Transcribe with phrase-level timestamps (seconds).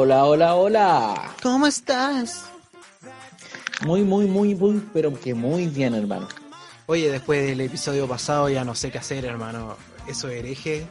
[0.00, 1.34] Hola, hola, hola.
[1.42, 2.48] ¿cómo estás?
[3.84, 6.28] Muy, muy, muy, muy, pero que muy bien, hermano.
[6.86, 9.76] Oye, después del episodio pasado ya no sé qué hacer, hermano.
[10.06, 10.86] Eso hereje.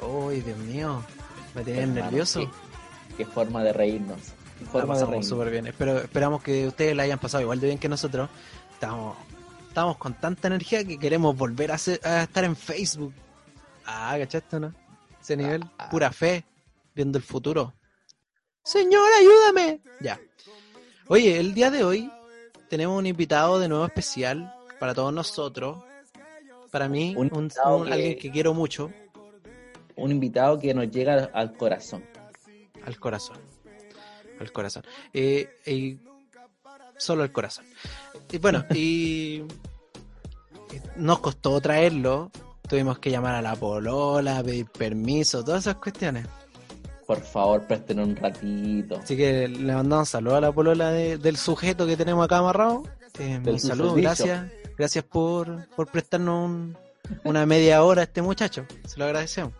[0.00, 1.02] Uy, Dios mío.
[1.56, 2.40] Me tienen Hermano, nervioso.
[3.08, 4.20] Qué, qué forma de reírnos.
[4.60, 5.66] Qué La forma de pasamos súper bien.
[5.66, 8.30] Espero, esperamos que ustedes la hayan pasado igual de bien que nosotros.
[8.74, 9.16] Estamos,
[9.66, 13.12] estamos con tanta energía que queremos volver a, hacer- a estar en Facebook.
[13.84, 14.72] Ah, ¿cachaste no?
[15.20, 15.88] Ese nivel, Ah.
[15.90, 16.44] pura fe,
[16.94, 17.72] viendo el futuro.
[18.66, 19.80] Señor, ayúdame.
[20.00, 20.20] Ya.
[21.08, 22.10] Oye, el día de hoy
[22.68, 25.84] tenemos un invitado de nuevo especial para todos nosotros.
[26.72, 28.90] Para mí, Un un, que- alguien que quiero mucho
[29.94, 32.04] Un invitado que nos llega al corazón.
[32.84, 33.38] al corazón.
[34.40, 34.82] Al corazón.
[35.14, 35.98] Eh, y
[36.98, 37.64] solo al corazón.
[38.32, 39.42] Y bueno, y
[40.72, 42.30] y nos costó traerlo.
[42.68, 46.26] Tuvimos que llamar a la polola, pedir permiso, todas esas cuestiones.
[47.06, 48.96] Por favor, presten un ratito.
[48.98, 52.82] Así que le mandamos saludos a la polola de- del sujeto que tenemos acá amarrado.
[53.18, 54.50] Eh, un saludo, gracias.
[54.76, 56.76] Gracias por, por prestarnos un-
[57.24, 58.66] una media hora a este muchacho.
[58.86, 59.52] Se lo agradecemos.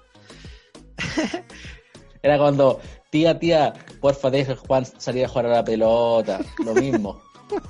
[2.22, 2.80] Era cuando,
[3.10, 6.40] tía, tía, porfa, deja a Juan salir a jugar a la pelota.
[6.64, 7.22] Lo mismo.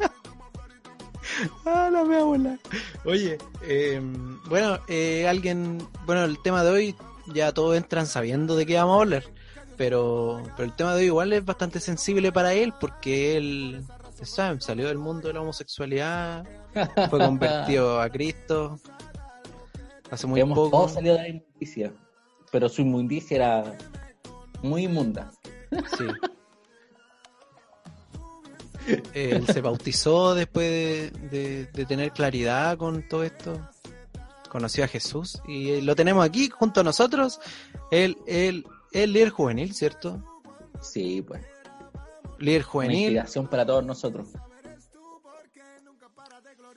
[1.66, 2.58] Ah, la abuela.
[3.04, 4.00] Oye, eh,
[4.48, 6.96] bueno, eh, alguien, bueno, el tema de hoy
[7.26, 9.24] ya todos entran sabiendo de qué vamos a hablar,
[9.76, 13.84] pero, pero el tema de hoy igual es bastante sensible para él porque él,
[14.22, 16.44] saben, salió del mundo de la homosexualidad,
[17.10, 18.78] fue convertido a Cristo
[20.10, 20.70] hace muy Hemos poco.
[20.70, 21.92] todos salido de la inmundicia.
[22.52, 23.76] Pero su inmundicia era
[24.62, 25.32] muy inmunda.
[25.98, 26.06] Sí.
[29.14, 33.60] Él se bautizó después de, de- de tener claridad con todo esto.
[34.48, 37.40] Conoció a Jesús y lo tenemos aquí junto a nosotros.
[37.90, 38.64] Él, él,
[39.02, 40.22] él líder juvenil, ¿cierto?
[40.80, 41.42] Sí, pues.
[42.38, 42.98] Líder Una juvenil.
[43.00, 44.28] inspiración para todos nosotros.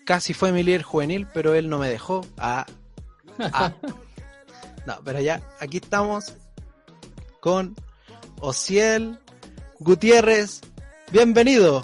[0.06, 2.22] Casi fue mi líder juvenil, pero él no me dejó.
[2.38, 2.66] Ah.
[3.40, 3.74] Ah.
[4.85, 6.34] No, pero ya, aquí estamos
[7.41, 7.75] con
[8.40, 9.19] Ociel
[9.78, 10.62] Gutiérrez.
[11.12, 11.84] Bienvenido.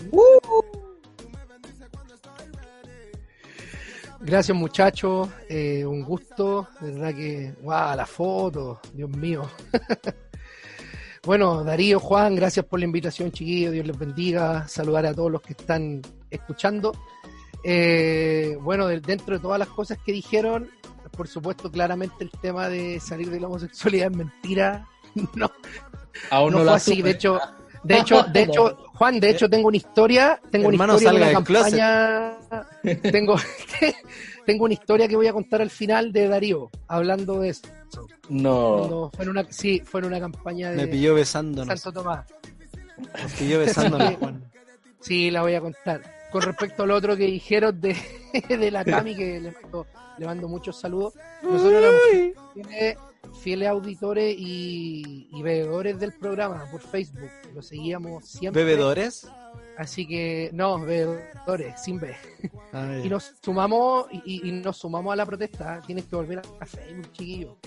[4.22, 9.48] Gracias muchachos, eh, un gusto, de verdad que, wow, la foto, Dios mío.
[11.26, 15.42] bueno, Darío, Juan, gracias por la invitación, chiquillos, Dios les bendiga, saludar a todos los
[15.42, 16.92] que están escuchando.
[17.64, 20.70] Eh, bueno, de- dentro de todas las cosas que dijeron,
[21.18, 24.88] por supuesto, claramente el tema de salir de la homosexualidad es mentira.
[25.34, 25.50] No,
[26.30, 27.40] Aún no no, fue así, de hecho,
[27.84, 31.32] de hecho, de hecho, Juan, de hecho tengo una historia, tengo una Hermano, historia de
[31.36, 31.80] una closet.
[31.80, 33.36] campaña, tengo,
[34.46, 37.62] tengo una historia que voy a contar al final de Darío, hablando de eso.
[38.30, 38.78] No.
[38.78, 41.80] Cuando fue en una, sí, fue en una campaña de Me pilló besándonos.
[41.80, 42.26] Santo Tomás.
[43.22, 44.44] Nos pilló besándonos, Juan.
[45.00, 46.02] Sí, la voy a contar.
[46.32, 47.96] Con respecto al otro que dijeron de,
[48.50, 49.86] de la Cami, que le mando,
[50.18, 51.14] le mando muchos saludos.
[51.44, 52.02] Nosotros éramos
[52.54, 52.98] fieles,
[53.42, 57.30] fieles auditores y, y bebedores del programa por Facebook.
[57.54, 58.64] Lo seguíamos siempre.
[58.64, 59.28] ¿Bebedores?
[59.78, 62.16] Así que, no, bebedores, sin B.
[62.72, 65.82] Ay, Y nos sumamos, y, nos sumamos a la protesta.
[65.86, 67.58] Tienes que volver a Facebook, chiquillo.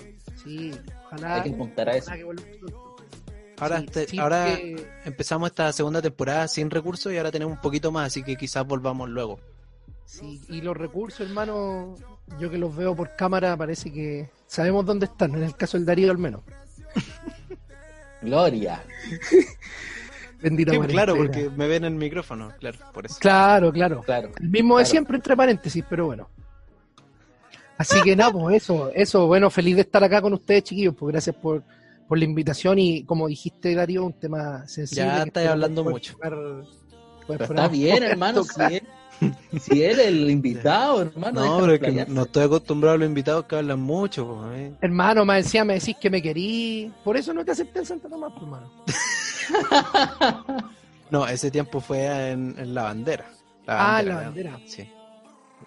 [0.43, 0.71] Sí,
[1.05, 1.35] ojalá.
[1.35, 2.11] Hay que apuntar a eso.
[2.11, 2.25] que.
[3.61, 7.55] Ahora, Sí, te- sí, ahora que- empezamos esta segunda temporada sin recursos y ahora tenemos
[7.55, 9.39] un poquito más, así que quizás volvamos luego.
[10.05, 11.93] Sí, y los recursos, hermano,
[12.39, 15.85] yo que los veo por cámara, parece que sabemos dónde están, en el caso del
[15.85, 16.41] Darío al menos.
[18.21, 18.81] Gloria.
[20.41, 23.17] Bendita Sí, claro, porque me ven en el micrófono, claro, por eso.
[23.19, 24.01] Claro, claro.
[24.03, 24.31] Claro.
[24.39, 26.29] El mismo de siempre, entre paréntesis, pero bueno.
[27.79, 31.11] Así que nada, pues eso, eso, bueno, feliz de estar acá con ustedes, chiquillos, pues
[31.13, 31.63] gracias por,
[32.07, 35.05] por la invitación y como dijiste, Darío, un tema sensible.
[35.05, 36.17] Ya estáis hablando poder mucho.
[36.17, 36.67] poder
[37.27, 38.43] Pero está bien, hermano.
[38.43, 38.71] tocar.
[38.71, 38.81] sí.
[39.59, 41.41] Si él es el invitado, hermano.
[41.43, 44.25] No, pero es que no estoy acostumbrado a los invitados que hablan mucho.
[44.25, 44.71] po, eh.
[44.79, 46.89] Hermano, más encima me decís que me querí.
[47.03, 48.71] Por eso no te acepté en Santa Tomás, pues, hermano.
[51.11, 53.25] No, ese tiempo fue en, en la bandera.
[53.67, 54.21] Ah, la ¿no?
[54.21, 54.59] bandera.
[54.67, 54.87] Sí.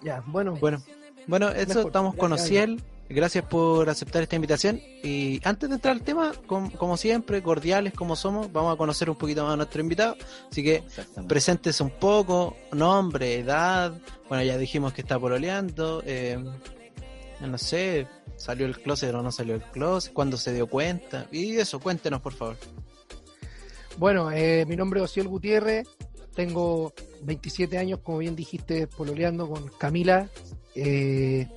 [0.01, 0.55] Ya, bueno.
[0.59, 0.81] Bueno,
[1.27, 2.83] bueno, eso Mejor, estamos con gracias, Ociel.
[3.09, 4.81] Gracias por aceptar esta invitación.
[5.03, 9.09] Y antes de entrar al tema, com- como siempre, cordiales como somos, vamos a conocer
[9.09, 10.15] un poquito más a nuestro invitado.
[10.49, 10.83] Así que
[11.27, 13.93] preséntese un poco, nombre, edad.
[14.29, 16.01] Bueno, ya dijimos que está pololeando.
[16.05, 16.43] Eh,
[17.41, 21.27] no sé, salió el closet o no salió el closet, cuándo se dio cuenta.
[21.31, 22.57] Y eso, cuéntenos, por favor.
[23.97, 25.87] Bueno, eh, mi nombre es Ociel Gutiérrez,
[26.33, 30.29] tengo 27 años, como bien dijiste, pololeando con Camila.
[30.75, 31.47] Eh,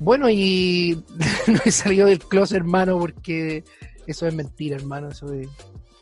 [0.00, 1.02] bueno, y
[1.46, 3.64] no he salido del closet, hermano, porque
[4.06, 5.48] eso es mentira, hermano, eso de,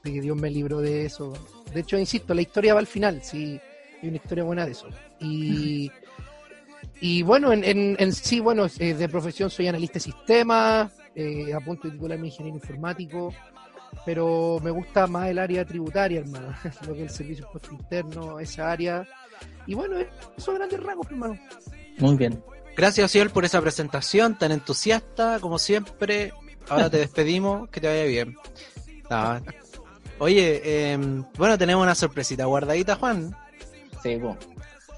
[0.05, 1.33] de que Dios me libró de eso.
[1.73, 3.61] De hecho, insisto, la historia va al final, sí,
[4.03, 4.89] hay una historia buena de eso.
[5.21, 5.91] Y,
[7.01, 11.53] y bueno, en, en, en sí, bueno, eh, de profesión soy analista de sistemas, eh,
[11.53, 13.35] a punto de titularme ingeniero informático
[14.05, 16.55] pero me gusta más el área tributaria, hermano,
[16.87, 19.07] lo que es el servicio de impuesto interno, esa área.
[19.67, 19.97] Y bueno,
[20.37, 21.39] eso grandes rasgos, hermano.
[21.99, 22.43] Muy bien.
[22.77, 26.33] Gracias, Ociel, por esa presentación tan entusiasta, como siempre.
[26.69, 28.37] Ahora te despedimos, que te vaya bien.
[29.11, 29.41] Ah.
[30.19, 30.99] Oye, eh,
[31.37, 33.37] bueno, tenemos una sorpresita guardadita, Juan.
[34.03, 34.37] Sí, po.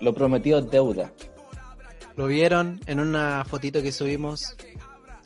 [0.00, 1.12] Lo prometido es deuda.
[2.17, 4.56] Lo vieron en una fotito que subimos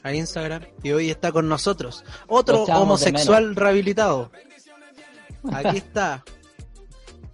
[0.03, 2.05] a Instagram y hoy está con nosotros.
[2.29, 4.31] Otro homosexual rehabilitado.
[5.53, 6.23] Aquí está.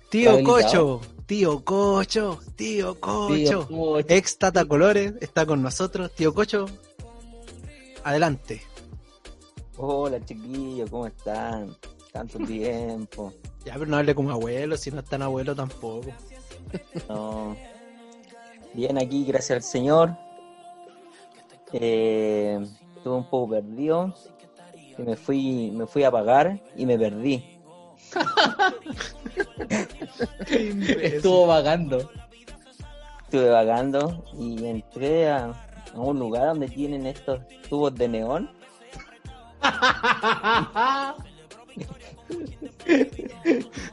[0.09, 0.43] Tío.
[0.43, 1.01] Cocho,
[1.33, 3.35] tío Cocho, tío Cocho.
[3.35, 4.07] Tío, Cocho.
[4.07, 6.13] Ex Tata Colores está con nosotros.
[6.15, 6.67] Tío Cocho,
[8.05, 8.61] adelante.
[9.79, 11.75] Hola chiquillos, ¿cómo están?
[12.13, 13.33] Tanto tiempo.
[13.65, 16.11] Ya, pero no hable como abuelo, si no es tan abuelo tampoco.
[17.09, 17.57] No.
[18.75, 20.15] Bien aquí, gracias al Señor.
[21.73, 22.61] Eh,
[22.95, 24.15] estuve un poco perdido.
[24.99, 27.52] Y me fui, me fui a pagar y me perdí.
[31.03, 32.11] Estuvo vagando.
[33.25, 35.53] Estuve vagando y entré a,
[35.95, 38.51] a un lugar donde tienen estos tubos de neón.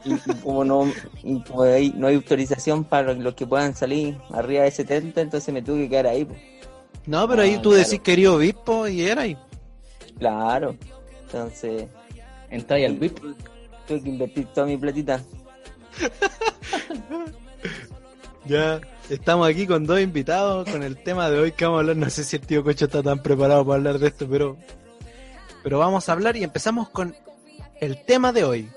[0.04, 4.18] y, y como no y como ahí no hay autorización para los que puedan salir
[4.32, 6.24] arriba de 70, entonces me tuve que quedar ahí.
[6.24, 6.40] pues.
[7.06, 7.84] No, pero ahí Ah, tú claro.
[7.84, 9.36] decís querido obispo y era ahí.
[10.18, 10.76] Claro.
[11.22, 11.86] Entonces
[12.50, 13.18] Entra ahí al VIP.
[13.90, 15.20] Tuve que invertir toda mi platita.
[18.46, 21.96] Ya, estamos aquí con dos invitados con el tema de hoy que vamos a hablar.
[21.96, 24.56] No sé si el tío Cocho está tan preparado para hablar de esto, pero,
[25.62, 27.14] pero vamos a hablar y empezamos con
[27.80, 28.70] el tema de hoy.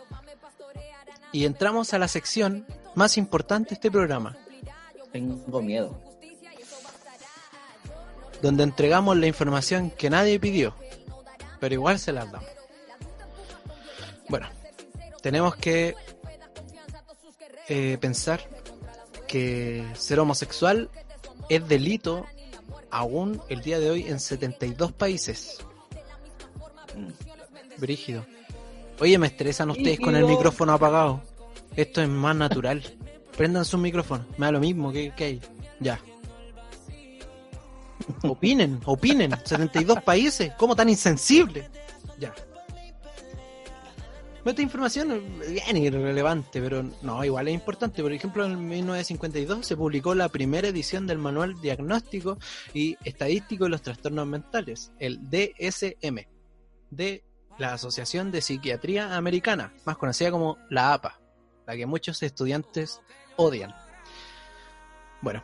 [1.32, 4.38] Y entramos a la sección más importante de este programa,
[5.12, 5.98] Tengo miedo.
[8.44, 10.76] donde entregamos la información que nadie pidió,
[11.60, 12.48] pero igual se las damos.
[14.30, 14.48] Bueno,
[15.24, 15.96] tenemos que
[17.70, 18.42] eh, pensar
[19.26, 20.90] que ser homosexual
[21.50, 22.26] es delito
[22.92, 25.60] aún el día de hoy en 72 países.
[26.96, 27.80] Mm.
[27.80, 28.26] Brígido.
[29.00, 31.22] Oye, me estresan ustedes con el micrófono apagado.
[31.76, 32.84] Esto es más natural.
[33.38, 34.26] Prendan su micrófono.
[34.38, 35.42] Me da lo mismo que, que hay.
[35.80, 36.00] Ya.
[38.24, 39.32] Opinen, opinen.
[39.44, 40.52] 72 países.
[40.58, 41.70] ¿Cómo tan insensible?
[42.20, 42.34] Ya.
[44.46, 48.04] Esta información bien irrelevante, pero no, igual es importante.
[48.04, 52.38] Por ejemplo, en 1952 se publicó la primera edición del Manual Diagnóstico
[52.74, 56.28] y Estadístico de los Trastornos Mentales, el DSM,
[56.92, 57.24] de
[57.58, 61.22] la Asociación de Psiquiatría Americana, más conocida como la APA,
[61.66, 63.00] la que muchos estudiantes
[63.38, 63.74] odian.
[65.22, 65.42] Bueno,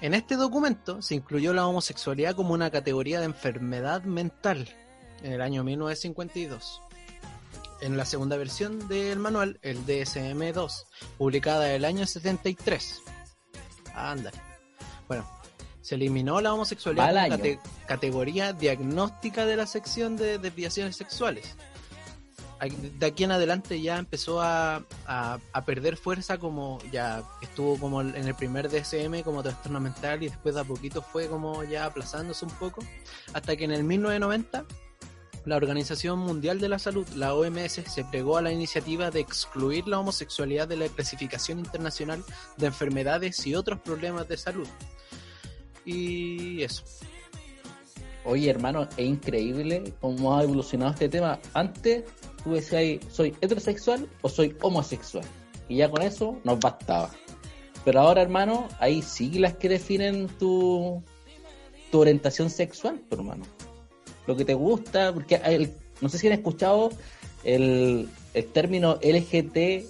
[0.00, 4.68] en este documento se incluyó la homosexualidad como una categoría de enfermedad mental
[5.24, 6.80] en el año 1952.
[7.84, 10.84] En la segunda versión del manual, el DSM-2,
[11.18, 13.02] publicada en el año 73.
[13.94, 14.40] Ándale.
[15.06, 15.28] Bueno,
[15.82, 21.56] se eliminó la homosexualidad como cate- categoría diagnóstica de la sección de desviaciones sexuales.
[22.98, 24.76] De aquí en adelante ya empezó a,
[25.06, 30.22] a- a perder fuerza como ya estuvo como en el primer DSM como trastorno mental
[30.22, 32.82] y después de a poquito fue como ya aplazándose un poco
[33.34, 34.64] hasta que en el 1990
[35.44, 39.86] la Organización Mundial de la Salud, la OMS, se plegó a la iniciativa de excluir
[39.86, 42.24] la homosexualidad de la clasificación internacional
[42.56, 44.68] de enfermedades y otros problemas de salud.
[45.84, 46.82] Y eso.
[48.24, 51.38] Oye, hermano, es increíble cómo ha evolucionado este tema.
[51.52, 52.04] Antes
[52.42, 55.24] tú decías, ¿soy heterosexual o soy homosexual?
[55.68, 57.10] Y ya con eso nos bastaba.
[57.84, 61.02] Pero ahora, hermano, hay siglas que definen tu,
[61.90, 63.44] tu orientación sexual, hermano.
[64.26, 66.90] Lo que te gusta, porque hay- no sé si han escuchado
[67.44, 69.86] el, el término LGTIQ+.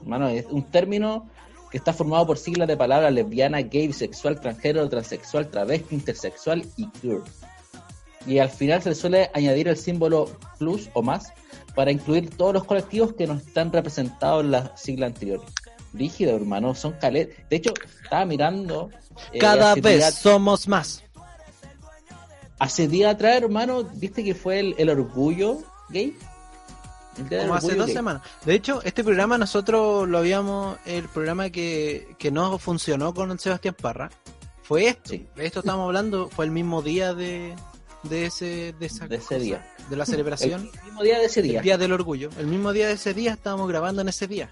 [0.00, 1.28] Hermano, es un término
[1.70, 6.88] que está formado por siglas de palabras lesbiana, gay, bisexual, transgénero, transexual, travesti, intersexual y
[6.90, 7.20] queer.
[8.26, 11.32] Y al final se le suele añadir el símbolo plus o más
[11.74, 15.48] para incluir todos los colectivos que no están representados en las siglas anteriores.
[15.92, 17.48] Rígido, hermano, son calet.
[17.48, 17.72] De hecho,
[18.02, 18.90] estaba mirando.
[19.32, 21.02] eh, Cada vez somos más.
[22.58, 25.58] Hace día atrás, hermano, viste que fue el, el orgullo
[25.90, 26.16] gay.
[27.30, 27.94] El Como hace dos gay.
[27.94, 28.22] semanas.
[28.44, 33.74] De hecho, este programa nosotros lo habíamos, el programa que, que no funcionó con Sebastián
[33.80, 34.10] Parra,
[34.62, 35.10] fue esto.
[35.10, 35.26] Sí.
[35.36, 37.54] Esto estamos hablando, fue el mismo día de,
[38.02, 39.74] de ese, de esa De ese cosa, día.
[39.88, 40.68] de la celebración.
[40.78, 41.58] El mismo día de ese día.
[41.60, 42.28] El día del orgullo.
[42.38, 44.50] El mismo día de ese día estábamos grabando en ese día.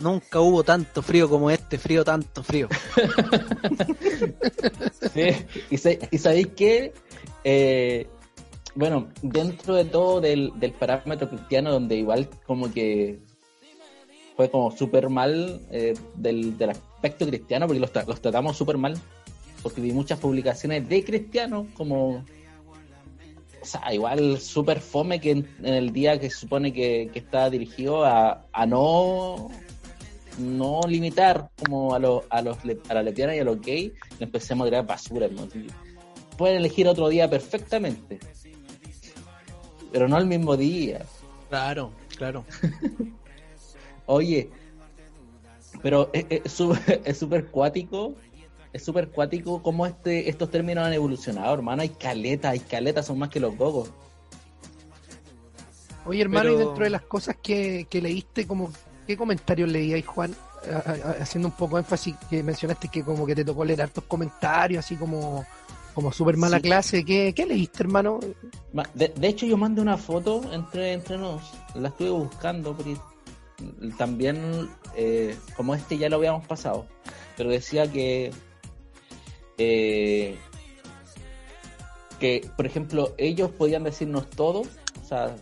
[0.00, 2.68] Nunca hubo tanto frío como este, frío, tanto frío.
[5.70, 6.92] Y, sa- y sabéis que,
[7.44, 8.06] eh,
[8.74, 13.18] bueno, dentro de todo del, del parámetro cristiano, donde igual como que
[14.36, 18.76] fue como súper mal eh, del, del aspecto cristiano, porque los, tra- los tratamos súper
[18.76, 18.98] mal,
[19.62, 22.24] porque vi muchas publicaciones de cristianos como...
[23.62, 27.18] O sea, igual súper fome que en, en el día que se supone que, que
[27.18, 29.50] está dirigido a, a no
[30.38, 33.92] no limitar como a, los a, los, le- a la lesbiana y a los gays,
[34.18, 35.66] le empecemos a tirar basura, que
[36.36, 38.18] Pueden elegir otro día perfectamente,
[39.92, 41.04] pero no el mismo día.
[41.48, 42.44] Claro, claro.
[44.06, 44.50] Oye,
[45.82, 48.14] pero es es súper es súper cuático,
[48.72, 51.82] es súper cuático cómo este, estos términos han evolucionado, hermano.
[51.82, 53.90] Hay caleta, hay caleta, son más que los gogos.
[56.04, 58.70] Oye, hermano, Pero- y dentro de las cosas que, que leíste, como
[59.06, 60.34] ¿qué comentarios leíais, Juan?
[61.20, 64.96] Haciendo un poco énfasis que mencionaste que como que te tocó leer hartos comentarios, así
[64.96, 65.44] como,
[65.94, 66.62] como súper mala Sí.
[66.62, 67.04] clase.
[67.04, 68.18] ¿Qué, ¿Qué leíste, hermano?
[68.72, 71.42] Ma- De, de hecho, yo mandé una foto entre, entre nos,
[71.74, 72.96] la estuve buscando, porque
[73.96, 76.86] también, eh, como este ya lo habíamos pasado,
[77.36, 78.32] pero decía que,
[79.58, 80.36] eh,
[82.18, 85.36] que, por ejemplo, ellos podían decirnos todo, o sea,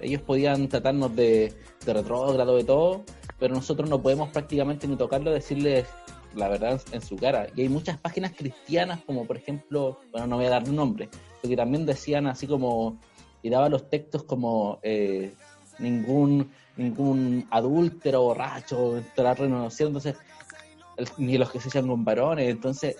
[0.00, 3.02] ellos podían tratarnos de, de retrógrado de todo,
[3.38, 5.86] pero nosotros no podemos prácticamente ni tocarlo, decirles
[6.34, 7.46] la verdad en, su cara.
[7.54, 11.08] Y hay muchas páginas cristianas, como por ejemplo, bueno, no voy a dar nombre,
[11.40, 12.98] porque también decían así como,
[13.42, 15.34] y daban los textos como eh,
[15.78, 20.16] ningún ningún adúltero borracho estará renunciando, entonces
[20.96, 22.96] el- ni los que se echan con varones, entonces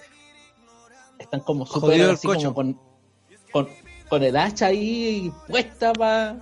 [1.19, 2.79] están como súper así como con,
[3.51, 3.69] con,
[4.09, 6.39] con el hacha ahí puesta para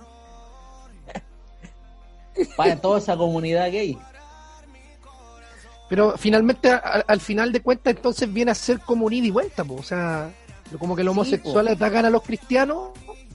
[2.55, 3.97] para toda esa comunidad gay.
[5.89, 9.65] Pero finalmente, al final de cuentas, entonces viene a ser como un ida y vuelta,
[9.65, 9.75] po.
[9.75, 10.31] o sea,
[10.79, 12.91] como que los Sí, homosexuales atacan a los cristianos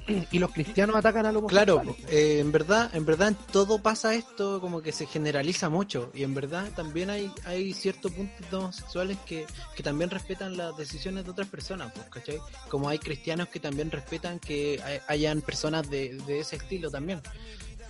[0.31, 2.15] y los cristianos atacan a los Claro, homosexuales.
[2.15, 6.23] eh, en verdad, en verdad en todo pasa esto, como que se generaliza mucho y
[6.23, 9.45] en verdad también hay, hay ciertos puntos de homosexuales que,
[9.77, 12.39] que también respetan las decisiones de otras personas, pues, ¿cachai?
[12.71, 17.21] Como hay cristianos que también respetan que hay- hayan personas de, de ese estilo también.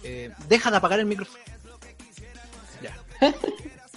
[0.09, 1.43] Eh, deja de apagar el micrófono.
[2.83, 2.97] Ya.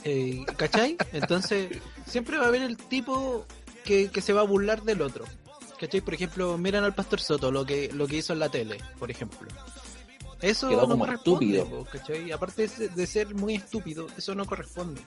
[0.05, 0.95] Eh, ¿Cachai?
[1.11, 3.45] Entonces, siempre va a haber el tipo
[3.83, 5.25] que, que se va a burlar del otro.
[5.77, 5.99] ¿Cachai?
[5.99, 9.11] Por ejemplo, miran al Pastor Soto, lo que, lo que hizo en la tele, por
[9.11, 9.49] ejemplo.
[10.41, 11.85] Eso Quedó no como corresponde, estúpido.
[11.91, 12.31] ¿cachai?
[12.31, 15.01] Aparte de, de ser muy estúpido, eso no corresponde.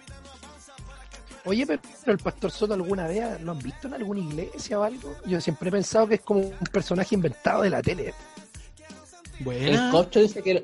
[1.44, 5.16] Oye, pero, el pastor Soto alguna vez lo han visto en alguna iglesia o algo?
[5.26, 8.14] Yo siempre he pensado que es como un personaje inventado de la tele.
[9.38, 10.62] El Buena, cocho dice que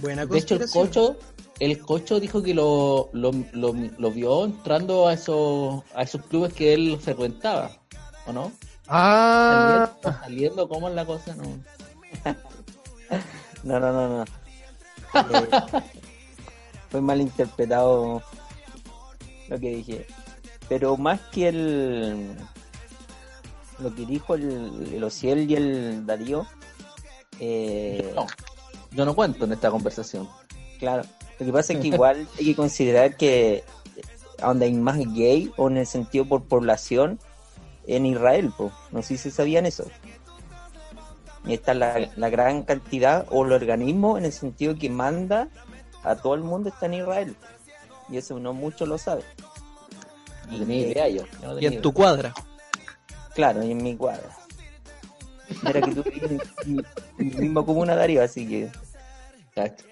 [0.00, 1.16] buena De hecho, el cocho,
[1.58, 6.52] el cocho dijo que lo, lo, lo, lo vio entrando a esos, a esos clubes
[6.52, 7.70] que él frecuentaba,
[8.26, 8.52] ¿o no?
[8.88, 11.34] Ah, Saliendo, saliendo ¿cómo es la cosa?
[11.34, 11.44] No.
[13.62, 14.22] No, no, no, no.
[14.22, 15.48] Eh,
[16.90, 18.22] fue mal interpretado
[19.48, 20.06] lo que dije.
[20.68, 22.36] Pero más que el
[23.80, 26.46] lo que dijo el, el Ociel y el Darío,
[27.38, 28.26] eh, No,
[28.92, 30.28] yo no cuento en esta conversación.
[30.78, 31.02] claro.
[31.38, 33.64] Lo que pasa es que igual hay que considerar que
[34.42, 37.18] donde hay más gay, o en el sentido por población,
[37.86, 38.70] en Israel, po.
[38.90, 39.84] no sé si sabían eso.
[41.46, 45.48] Y está la, la gran cantidad, o el organismo en el sentido que manda
[46.02, 47.36] a todo el mundo está en Israel.
[48.10, 49.22] Y eso no mucho lo sabe.
[50.50, 51.22] No tenía idea yo.
[51.60, 52.34] Y en tu cuadra.
[53.34, 54.28] Claro, y en mi cuadra.
[55.62, 56.04] Mira que tú
[56.66, 56.84] en
[57.18, 58.70] mi misma comuna, Darío, así que
[59.54, 59.84] Cacho.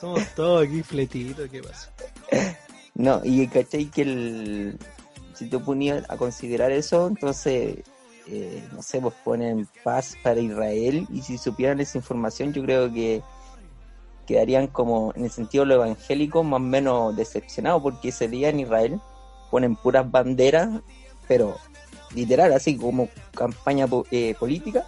[0.00, 1.90] Somos todos aquí fletitos, ¿qué pasa?
[2.94, 4.78] No, y cachai que el,
[5.34, 7.78] si te ponías a considerar eso, entonces,
[8.26, 12.90] eh, no sé, pues ponen paz para Israel y si supieran esa información, yo creo
[12.90, 13.22] que
[14.26, 18.48] quedarían como, en el sentido de lo evangélico, más o menos decepcionados, porque ese día
[18.48, 19.00] en Israel
[19.50, 20.70] ponen puras banderas,
[21.28, 21.56] pero
[22.16, 24.84] literal, así como campaña eh, política,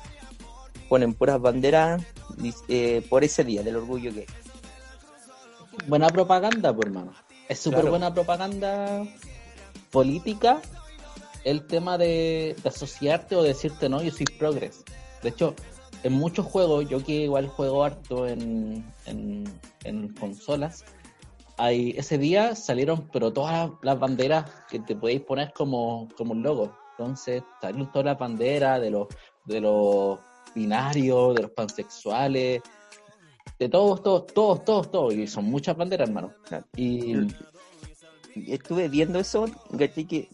[0.88, 2.02] ponen puras banderas
[2.68, 4.26] eh, por ese día del orgullo que
[5.86, 7.12] Buena propaganda, pues hermano.
[7.48, 7.90] Es súper Claro.
[7.90, 9.04] buena propaganda
[9.90, 10.60] política
[11.44, 14.84] el tema de, de asociarte o decirte no, yo soy progress.
[15.22, 15.54] De hecho,
[16.02, 19.44] en muchos juegos, yo que igual juego harto en, en,
[19.84, 20.84] en consolas,
[21.56, 26.42] hay, ese día salieron pero todas las banderas que te podéis poner como, como un
[26.42, 26.72] logo.
[26.98, 29.06] Entonces salieron todas las banderas de los,
[29.44, 30.18] de los
[30.54, 32.60] binarios, de los pansexuales,
[33.58, 35.14] de todos, todos, todos, todos, todos.
[35.14, 36.32] Y son muchas banderas, hermano.
[36.74, 37.14] Y
[38.34, 40.28] estuve viendo eso, que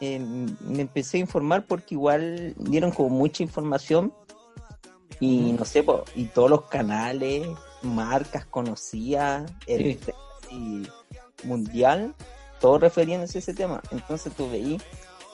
[0.00, 4.12] eh, me empecé a informar porque igual dieron como mucha información
[5.20, 7.46] y no sé, po, y todos los canales,
[7.82, 9.98] marcas conocidas, el
[10.50, 10.86] y
[11.44, 12.14] mundial,
[12.60, 13.82] todos refiriéndose a ese tema.
[13.90, 14.78] Entonces tú veí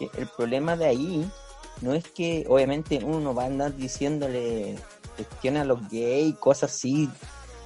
[0.01, 1.31] el problema de ahí
[1.81, 4.77] no es que obviamente uno no va a andar diciéndole
[5.17, 7.09] cuestiones a los gays, cosas así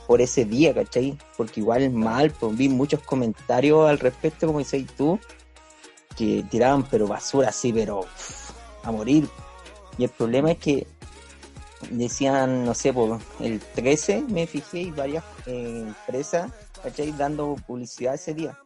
[0.06, 1.18] por ese día, ¿cachai?
[1.36, 5.18] Porque igual es mal, pues vi muchos comentarios al respecto, como dices tú,
[6.16, 8.06] que tiraban pero basura así, pero
[8.82, 9.28] a morir.
[9.98, 10.86] Y el problema es que
[11.90, 16.50] decían, no sé, por el 13 me fijé y varias eh, empresas,
[16.82, 17.12] ¿cachai?
[17.12, 18.58] Dando publicidad ese día.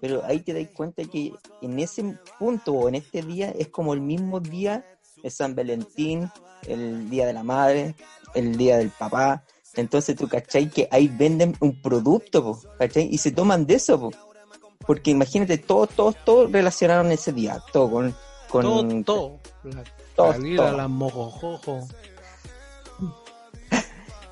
[0.00, 3.94] Pero ahí te das cuenta que en ese punto o en este día es como
[3.94, 4.84] el mismo día
[5.22, 6.30] de San Valentín,
[6.66, 7.94] el día de la madre,
[8.34, 9.44] el día del papá.
[9.74, 10.70] Entonces tú, ¿cachai?
[10.70, 13.08] Que ahí venden un producto, po, ¿cachai?
[13.10, 14.10] Y se toman de eso, po.
[14.86, 18.14] Porque imagínate, todos, todos, todos relacionaron ese día, todo con...
[18.48, 19.38] con Todo, todo.
[19.64, 19.84] La
[20.14, 20.76] Todo, todo.
[20.76, 21.88] las mojojojo.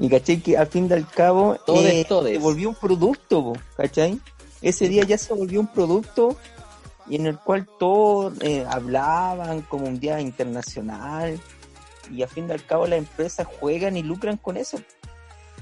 [0.01, 2.33] Y cachai que al fin y al cabo Todes, eh, todes.
[2.33, 4.21] se volvió un producto, po, ¿cachai?
[4.65, 6.37] Ese día ya se volvió un producto
[7.07, 11.39] y en el cual todos eh, hablaban como un día internacional
[12.11, 14.79] y al fin y al cabo las empresas juegan y lucran con eso.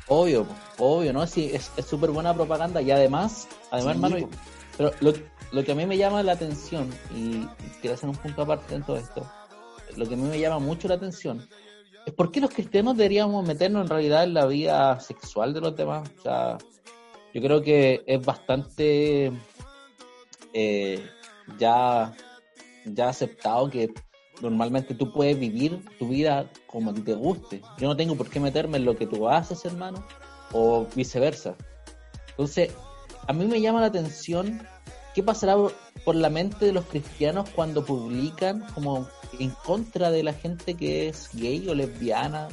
[0.07, 0.47] Obvio,
[0.79, 1.27] obvio, ¿no?
[1.27, 4.29] Sí, es súper buena propaganda y además, además, hermano,
[4.77, 5.13] pero lo,
[5.51, 7.45] lo que a mí me llama la atención, y
[7.81, 9.29] quiero hacer un punto aparte en todo esto,
[9.97, 11.45] lo que a mí me llama mucho la atención
[12.07, 15.77] es por qué los cristianos deberíamos meternos en realidad en la vida sexual de los
[15.77, 16.09] demás.
[16.19, 16.59] O sea,
[17.35, 19.33] yo creo que es bastante
[20.53, 21.07] eh,
[21.59, 22.15] ya,
[22.85, 23.93] ya aceptado que
[24.41, 27.63] normalmente tú puedes vivir tu vida como a ti te guste.
[27.79, 30.05] Yo no tengo por qué meterme en lo que tú haces, hermano,
[30.53, 31.57] o viceversa.
[32.31, 32.73] Entonces,
[33.27, 34.67] a mí me llama la atención
[35.15, 35.57] qué pasará
[36.05, 39.07] por, la mente de los cristianos cuando publican como
[39.39, 42.49] en contra de la gente que es gay o lesbiana.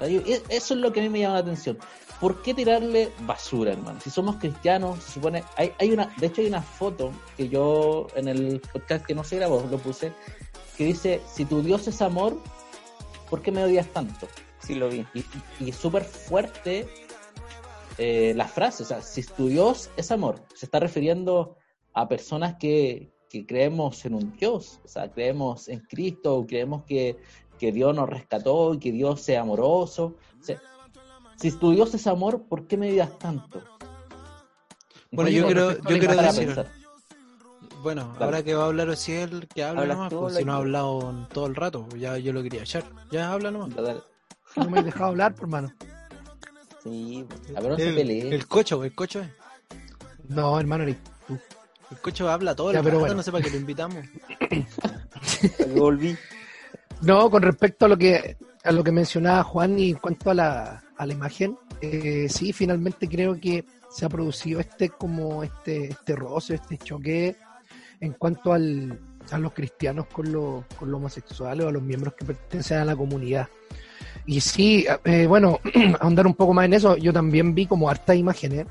[0.00, 1.78] E- eso es lo que a mí me llama la atención.
[2.20, 4.00] ¿Por qué tirarle basura, hermano?
[4.00, 5.44] Si somos cristianos, se supone.
[5.56, 9.22] Hay, hay una, de hecho, hay una foto que yo en el podcast que no
[9.22, 10.12] se grabó lo puse
[10.76, 12.36] que dice: Si tu Dios es amor,
[13.30, 14.26] ¿por qué me odias tanto?
[14.58, 15.06] Sí lo vi.
[15.14, 15.24] Y,
[15.60, 16.88] y es súper fuerte
[17.98, 21.56] eh, la frase, o sea, si tu Dios es amor, se está refiriendo
[21.92, 27.16] a personas que, que creemos en un Dios, o sea, creemos en Cristo, creemos que,
[27.58, 30.14] que Dios nos rescató y que Dios es amoroso.
[30.40, 30.62] O sea,
[31.40, 33.62] si tu Dios es amor, ¿por qué me odias tanto?
[35.10, 36.66] Bueno, yo quiero- yo quiero decir- pensar.
[37.82, 38.24] Bueno, Dale.
[38.24, 40.56] ahora que va a hablar Ociel, que Hablas nomás, tú, pues, habla si no ha
[40.56, 42.82] hablado todo el rato, pues, ya yo lo quería echar.
[43.12, 43.74] Ya habla nomás.
[43.74, 44.00] Dale.
[44.56, 45.72] No me has dejado hablar, por hermano.
[46.82, 47.24] Sí,
[47.56, 48.34] A ver, no se El, pelee.
[48.34, 49.28] el cocho, el cocho es.
[50.28, 50.96] No, hermano, eres
[51.26, 51.38] tú.
[51.90, 53.14] El cocho habla todo el Ya, pero rato, bueno.
[53.14, 54.04] no sé para qué lo invitamos.
[55.76, 56.16] volví.
[57.02, 60.34] No, con respecto a lo que a lo que mencionaba Juan y en cuanto a
[60.34, 65.90] la, a la imagen, eh, sí, finalmente creo que se ha producido este como este
[65.90, 67.36] este roce, este choque
[68.00, 68.98] en cuanto al,
[69.30, 72.84] a los cristianos con, los con los homosexuales o a los miembros que pertenecen a
[72.84, 73.48] la comunidad.
[74.26, 75.60] Y sí, eh, bueno,
[76.00, 78.66] ahondar un poco más en eso, yo también vi como hartas imágenes,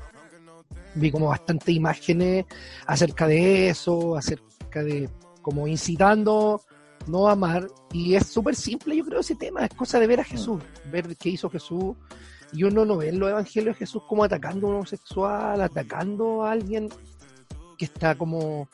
[0.94, 2.44] vi como bastantes imágenes
[2.86, 5.08] acerca de eso, acerca de
[5.42, 6.60] como incitando
[7.08, 10.24] no amar y es súper simple yo creo ese tema es cosa de ver a
[10.24, 11.96] Jesús ver qué hizo Jesús
[12.52, 16.44] y uno no ve en los evangelios a Jesús como atacando a un homosexual atacando
[16.44, 16.88] a alguien
[17.76, 18.68] que está como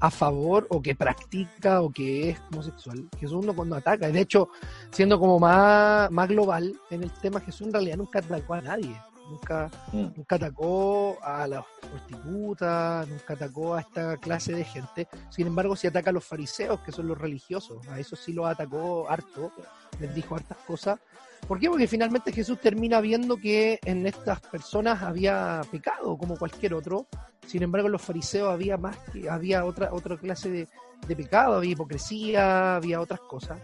[0.00, 3.06] a favor o que practica o que es homosexual.
[3.18, 4.48] Jesús no cuando ataca de hecho
[4.90, 8.96] siendo como más, más global en el tema Jesús en realidad nunca atacó a nadie
[9.30, 10.06] Nunca, Mm.
[10.16, 15.08] nunca atacó a las prostitutas, nunca atacó a esta clase de gente.
[15.30, 17.86] Sin embargo, sí ataca a los fariseos, que son los religiosos.
[17.88, 19.52] A eso sí los atacó harto,
[20.00, 20.98] les dijo hartas cosas.
[21.46, 21.70] ¿Por qué?
[21.70, 27.06] Porque finalmente Jesús termina viendo que en estas personas había pecado, como cualquier otro.
[27.46, 30.68] Sin embargo, en los fariseos había más que, había otra, otra clase de,
[31.08, 33.58] de pecado, había hipocresía, había otras cosas.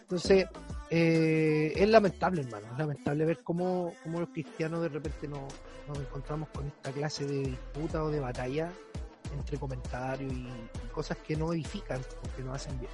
[0.00, 0.46] Entonces,
[0.94, 5.48] eh, es lamentable, hermano, es lamentable ver cómo, cómo los cristianos de repente no-
[5.88, 8.70] nos encontramos con esta clase de disputa o de batalla
[9.34, 12.92] entre comentarios y, y cosas que no edifican, porque no hacen bien.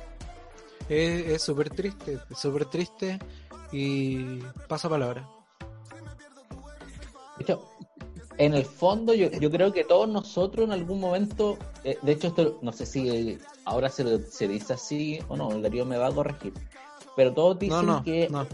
[0.88, 3.18] Es súper triste, es súper triste
[3.72, 5.28] y pasa palabra.
[7.36, 7.68] De hecho,
[8.38, 12.28] en el fondo yo, yo creo que todos nosotros en algún momento, eh, de hecho
[12.28, 16.06] esto no sé si ahora se, se dice así o no, el Darío me va
[16.06, 16.52] a corregir,
[17.18, 18.46] pero todos dicen No, no, que no.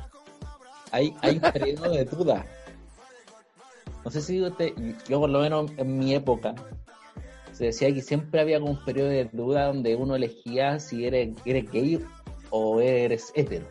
[0.90, 2.46] hay, hay un periodo de duda.
[4.02, 4.72] No sé si usted,
[5.06, 6.54] yo por lo menos en mi época,
[7.52, 11.36] se decía que siempre había como un periodo de duda donde uno elegía si eres,
[11.44, 12.02] eres gay
[12.48, 13.66] o eres hetero.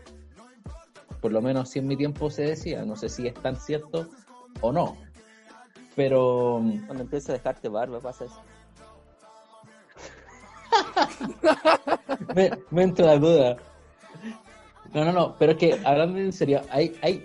[1.22, 4.08] Por lo menos así en mi tiempo se decía, no sé si es tan cierto
[4.62, 4.96] o no.
[5.96, 8.42] Pero Cuando empieza a dejarte barba, pasa eso.
[12.36, 13.58] me, me entra la duda.
[14.94, 17.24] No, no, no, pero es que hablando en serio, hay, hay,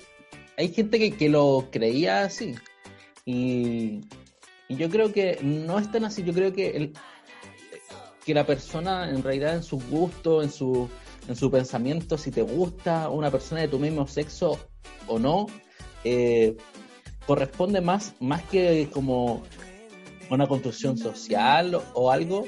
[0.56, 2.54] hay gente que, que lo creía así.
[3.26, 4.00] Y,
[4.68, 6.22] y yo creo que no es tan así.
[6.22, 6.92] Yo creo que el,
[8.24, 10.88] que la persona en realidad en su gusto, en su,
[11.28, 14.58] en su pensamiento, si te gusta una persona de tu mismo sexo
[15.06, 15.46] o no,
[16.04, 16.56] eh,
[17.26, 19.42] corresponde más, más que como
[20.30, 22.46] una construcción social o, o algo,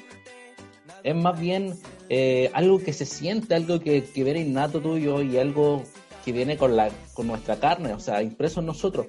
[1.02, 1.74] es más bien
[2.08, 5.82] eh, algo que se siente, algo que, que viene innato tuyo y algo
[6.24, 9.06] que viene con, la, con nuestra carne, o sea, impreso en nosotros.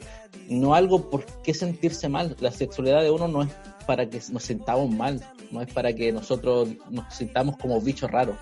[0.47, 2.35] No algo por qué sentirse mal.
[2.39, 3.49] La sexualidad de uno no es
[3.85, 8.37] para que nos sintamos mal, no es para que nosotros nos sintamos como bichos raros,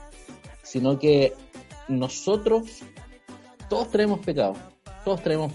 [0.62, 1.34] sino que
[1.88, 2.84] nosotros
[3.70, 4.58] todos tenemos pecados,
[5.04, 5.52] todos tenemos...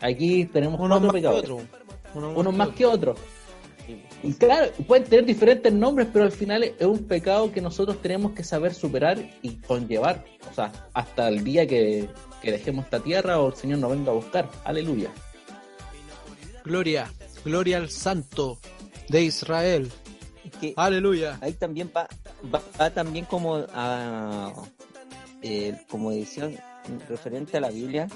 [0.00, 1.44] Aquí tenemos Uno cuatro pecados,
[2.14, 3.18] unos más que otros.
[4.24, 8.32] Y claro, pueden tener diferentes nombres, pero al final es un pecado que nosotros tenemos
[8.32, 10.24] que saber superar y conllevar.
[10.50, 12.08] O sea, hasta el día que,
[12.40, 14.48] que dejemos esta tierra o el Señor nos venga a buscar.
[14.64, 15.10] Aleluya.
[16.64, 17.12] Gloria,
[17.44, 18.58] gloria al Santo
[19.10, 19.92] de Israel.
[20.58, 21.36] Que Aleluya.
[21.42, 22.08] ahí también va,
[22.52, 24.52] va, va también como a
[25.42, 26.56] eh, como decisión
[27.08, 28.08] referente a la Biblia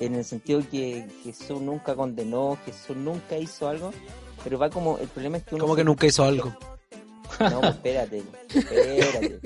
[0.00, 3.92] en el sentido que Jesús nunca condenó Jesús nunca hizo algo
[4.44, 6.54] pero va como el problema es que uno Como que nunca hizo algo.
[7.40, 8.22] no pues, espérate
[8.54, 9.40] espérate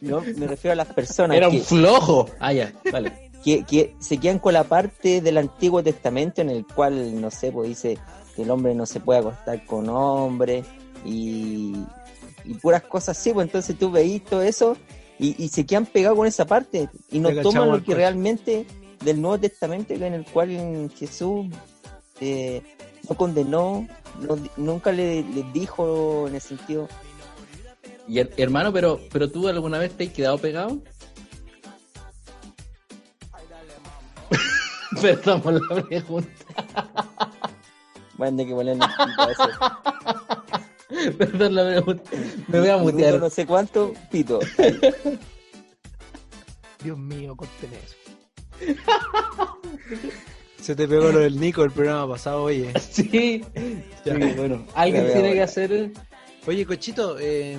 [0.00, 2.28] no, no, me refiero a las personas Era que, un flojo.
[2.38, 3.30] Ah, ya, vale.
[3.44, 7.50] que, que se quedan con la parte del Antiguo Testamento en el cual, no sé,
[7.50, 7.98] pues dice
[8.36, 10.64] que el hombre no se puede acostar con hombre
[11.04, 11.74] y,
[12.44, 14.76] y puras cosas así, pues entonces tú veís todo eso
[15.18, 18.66] y, y se quedan pegados con esa parte y no toman lo que realmente
[19.04, 21.46] del Nuevo Testamento en el cual Jesús
[22.20, 22.62] eh,
[23.08, 23.86] no condenó,
[24.20, 26.88] no- nunca le, le dijo en el sentido,
[28.08, 30.78] Y her- hermano, pero, pero tú alguna vez te has quedado pegado?
[35.00, 36.28] Perdón por la pregunta.
[38.16, 38.54] bueno, hay que
[39.30, 39.48] eso.
[41.18, 42.10] Perdón la pregunta.
[42.48, 43.18] Me voy a mutear.
[43.18, 44.38] no sé cuánto, pito.
[46.84, 47.96] Dios mío, corten eso.
[50.62, 52.72] Se te pegó lo del Nico el programa pasado, oye.
[52.80, 53.44] Sí.
[54.04, 54.14] Ya.
[54.14, 54.64] Sí, bueno.
[54.74, 55.90] Alguien tiene que hacer.
[56.46, 57.58] Oye, Cochito, eh,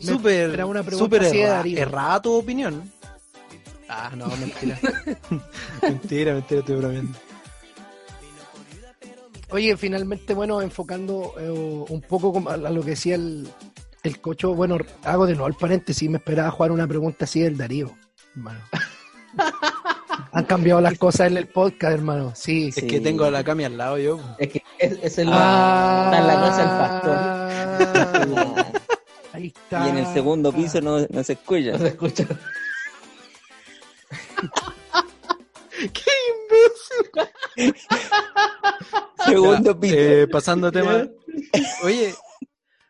[0.00, 1.78] súper, espera una pregunta súper así de erra- Darío.
[1.78, 2.92] errada tu opinión.
[3.88, 4.78] Ah, no, mentira.
[5.82, 7.18] mentira, mentira, estoy bromeando.
[9.50, 13.48] Oye, finalmente, bueno, enfocando eh, un poco como a a lo que decía el,
[14.02, 17.56] el cocho, bueno, hago de nuevo el paréntesis, me esperaba jugar una pregunta así del
[17.56, 17.96] Darío,
[18.36, 18.60] hermano.
[20.32, 22.72] Han cambiado las cosas en el podcast, hermano, sí.
[22.72, 22.80] Sí.
[22.80, 24.20] Es que tengo a la Cami al lado yo.
[24.38, 27.16] Es que es, es el, Ah, está en la casa del pastor.
[28.38, 28.72] Ah,
[29.32, 29.86] Ahí está.
[29.86, 31.72] Y en el segundo piso no, no se escucha.
[31.72, 32.24] No se escucha.
[35.78, 36.10] ¡Qué
[37.54, 37.74] imbécil!
[39.26, 39.94] Segundo Ya, piso.
[39.96, 41.06] eh, pasando tema.
[41.84, 42.14] Oye,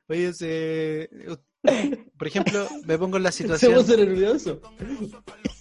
[0.09, 1.11] oye, se...
[2.17, 3.75] por ejemplo, me pongo en la Se situación.
[3.75, 4.61] puso nervioso.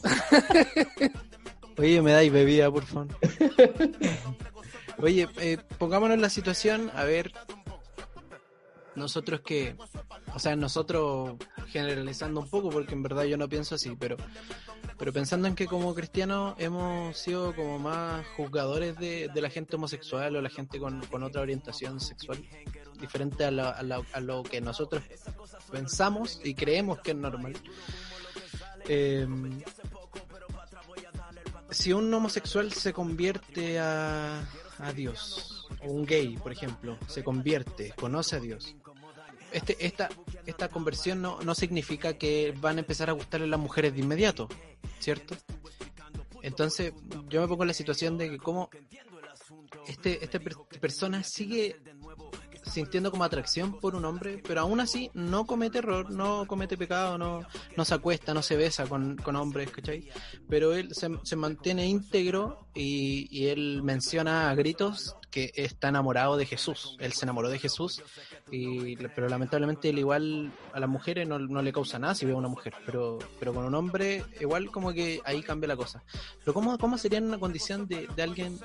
[1.77, 3.07] Oye, me dais bebida, por favor.
[4.99, 7.31] Oye, eh, pongámonos en la situación, a ver,
[8.95, 9.75] nosotros que,
[10.33, 11.35] o sea, nosotros
[11.67, 14.17] generalizando un poco, porque en verdad yo no pienso así, pero
[14.97, 19.75] pero pensando en que como cristianos hemos sido como más juzgadores de, de la gente
[19.75, 22.43] homosexual o la gente con, con otra orientación sexual
[22.99, 25.03] diferente a, la- a la- a lo que nosotros
[25.71, 27.53] pensamos y creemos que es normal.
[28.87, 29.27] Eh,
[31.69, 34.47] si un homosexual se convierte a,
[34.79, 38.75] a Dios, o un gay, por ejemplo, se convierte, conoce a Dios,
[39.51, 40.09] este, esta,
[40.45, 44.47] esta conversión no, no significa que van a empezar a gustarle las mujeres de inmediato,
[44.99, 45.35] ¿cierto?
[46.41, 46.93] Entonces,
[47.29, 48.69] yo me pongo en la situación de que como
[49.87, 51.77] este, esta per- persona sigue
[52.77, 57.17] sintiendo como atracción por un hombre, pero aún así no comete error, no comete pecado,
[57.17, 57.41] no,
[57.75, 60.07] no se acuesta, no se besa con, con hombres, ¿cachai?
[60.47, 66.37] Pero él se, se mantiene íntegro y, y él menciona a gritos que está enamorado
[66.37, 66.95] de Jesús.
[66.99, 68.03] Él se enamoró de Jesús,
[68.51, 72.33] y, pero lamentablemente él igual a las mujeres no, no le causa nada si ve
[72.33, 76.03] a una mujer, pero, pero con un hombre igual como que ahí cambia la cosa.
[76.41, 78.59] Pero ¿cómo, cómo sería una condición de, de alguien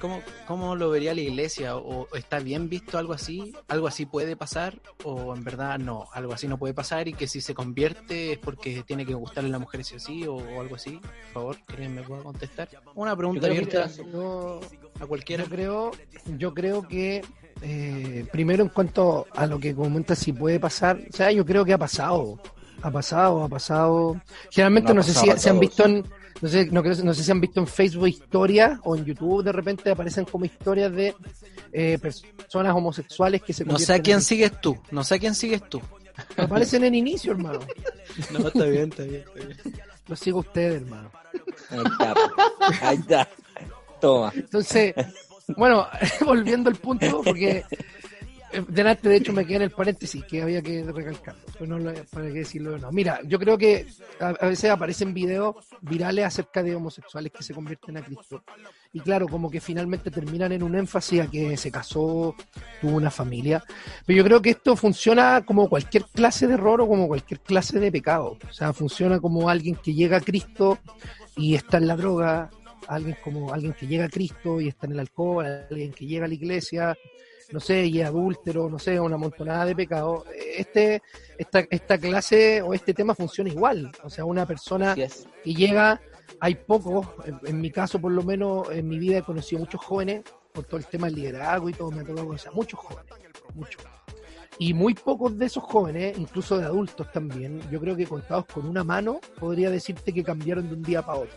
[0.00, 1.76] ¿Cómo, ¿Cómo lo vería la iglesia?
[1.76, 3.52] ¿O está bien visto algo así?
[3.68, 4.80] ¿Algo así puede pasar?
[5.04, 6.06] ¿O en verdad no?
[6.12, 9.48] Algo así no puede pasar y que si se convierte es porque tiene que gustarle
[9.50, 10.98] a la mujer sí o sí o, o algo así?
[10.98, 12.68] Por favor, alguien me pueda contestar.
[12.94, 14.60] Una pregunta abierta Yo,
[15.00, 15.44] a cualquiera.
[15.44, 15.90] yo creo,
[16.36, 17.22] yo creo que
[17.60, 21.64] eh, primero en cuanto a lo que comentas si puede pasar, o sea, yo creo
[21.64, 22.40] que ha pasado,
[22.82, 24.20] ha pasado, ha pasado.
[24.50, 26.04] Generalmente No no, sé si a se han visto en,
[26.42, 29.42] no sé, no, creo- no sé si han visto en Facebook historias o en YouTube
[29.42, 31.14] de repente aparecen como historias de
[31.72, 35.18] eh, personas homosexuales que se No sé a quién en- sigues tú, no sé a
[35.18, 35.80] quién sigues tú.
[36.36, 37.60] aparecen en inicio, hermano.
[38.32, 39.24] No, está bien, está bien.
[39.34, 39.82] Está bien.
[40.08, 41.10] Lo sigo a ustedes, hermano.
[41.70, 42.14] Ahí está.
[42.14, 42.20] po.
[42.82, 43.28] Ahí está.
[44.00, 44.32] Toma.
[44.34, 44.94] Entonces,
[45.56, 45.86] bueno,
[46.26, 47.64] volviendo al punto, porque
[48.68, 52.26] delante de hecho me quedé en el paréntesis que había que recalcarlo, pero no para
[52.26, 52.92] qué decirlo de no.
[52.92, 53.86] Mira, yo creo que
[54.20, 58.42] a, a veces aparecen videos virales acerca de homosexuales que se convierten a Cristo.
[58.94, 62.34] Y claro, como que finalmente terminan en un énfasis a que se casó,
[62.80, 63.62] tuvo una familia.
[64.04, 67.80] Pero yo creo que esto funciona como cualquier clase de error o como cualquier clase
[67.80, 68.36] de pecado.
[68.48, 70.78] O sea, funciona como alguien que llega a Cristo
[71.36, 72.50] y está en la droga,
[72.86, 76.26] alguien como alguien que llega a Cristo y está en el alcohol, alguien que llega
[76.26, 76.96] a la iglesia,
[77.52, 80.24] no sé, y es adúltero, no sé, una montonada de pecados.
[80.56, 81.02] Este,
[81.38, 83.92] esta, esta clase o este tema funciona igual.
[84.02, 84.94] O sea, una persona
[85.44, 86.00] y llega,
[86.40, 89.80] hay pocos, en, en mi caso por lo menos, en mi vida he conocido muchos
[89.84, 93.12] jóvenes, por todo el tema del liderazgo y todo, me ha tocado conocer muchos jóvenes,
[93.54, 93.82] muchos.
[94.58, 98.66] Y muy pocos de esos jóvenes, incluso de adultos también, yo creo que contados con
[98.66, 101.34] una mano, podría decirte que cambiaron de un día para otro.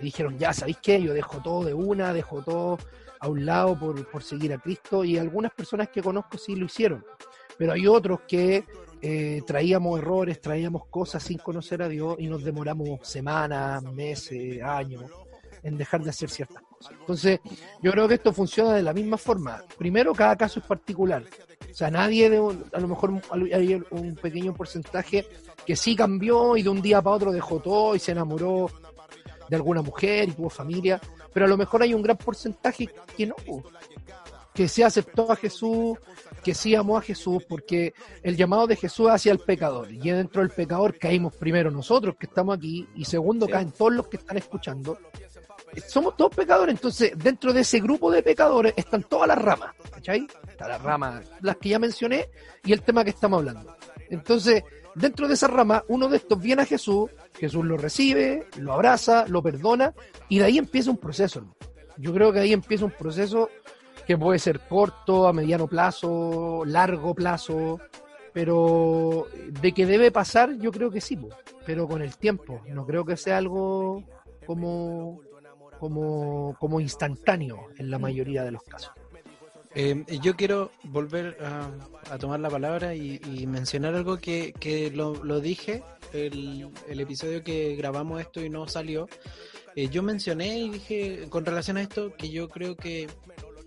[0.00, 1.00] Y dijeron, ya, ¿sabéis qué?
[1.00, 2.78] Yo dejo todo de una, dejo todo
[3.24, 5.04] a un lado por, por seguir a Cristo.
[5.04, 7.04] Y algunas personas que conozco sí lo hicieron.
[7.56, 8.64] Pero hay otros que
[9.00, 15.04] eh, traíamos errores, traíamos cosas sin conocer a Dios y nos demoramos semanas, meses, años
[15.62, 16.92] en dejar de hacer ciertas cosas.
[17.00, 17.40] Entonces,
[17.80, 19.62] yo creo que esto funciona de la misma forma.
[19.78, 21.22] Primero, cada caso es particular.
[21.70, 25.26] O sea, nadie, de un- a lo mejor hay un pequeño porcentaje
[25.64, 28.70] que sí cambió y de un día para otro dejó todo y se enamoró
[29.48, 31.00] de alguna mujer y tuvo familia,
[31.34, 33.34] pero a lo mejor hay un gran porcentaje que no,
[34.54, 35.98] que sí aceptó a Jesús,
[36.42, 37.92] que sí amó a Jesús, porque
[38.22, 42.26] el llamado de Jesús hacia el pecador, y dentro del pecador caímos primero nosotros que
[42.26, 44.96] estamos aquí, y segundo caen todos los que están escuchando.
[45.88, 50.24] Somos todos pecadores, entonces dentro de ese grupo de pecadores están todas las ramas, ¿cachai?
[50.48, 52.28] Está la rama, las que ya mencioné,
[52.64, 53.76] y el tema que estamos hablando.
[54.08, 54.62] Entonces,
[54.94, 59.26] dentro de esa rama, uno de estos viene a Jesús, Jesús lo recibe, lo abraza,
[59.28, 59.94] lo perdona,
[60.28, 61.44] y de ahí empieza un proceso.
[61.96, 63.48] Yo creo que ahí empieza un proceso
[64.06, 67.80] que puede ser corto, a mediano plazo, largo plazo,
[68.32, 69.26] pero
[69.60, 71.18] de que debe pasar, yo creo que sí,
[71.64, 72.60] pero con el tiempo.
[72.68, 74.02] No creo que sea algo
[74.46, 75.20] como,
[75.78, 78.92] como, como instantáneo en la mayoría de los casos.
[79.76, 81.68] Eh, yo quiero volver a,
[82.14, 85.82] a tomar la palabra y, y mencionar algo que, que lo, lo dije
[86.12, 89.08] el, el episodio que grabamos esto y no salió.
[89.74, 93.08] Eh, yo mencioné y dije con relación a esto que yo creo que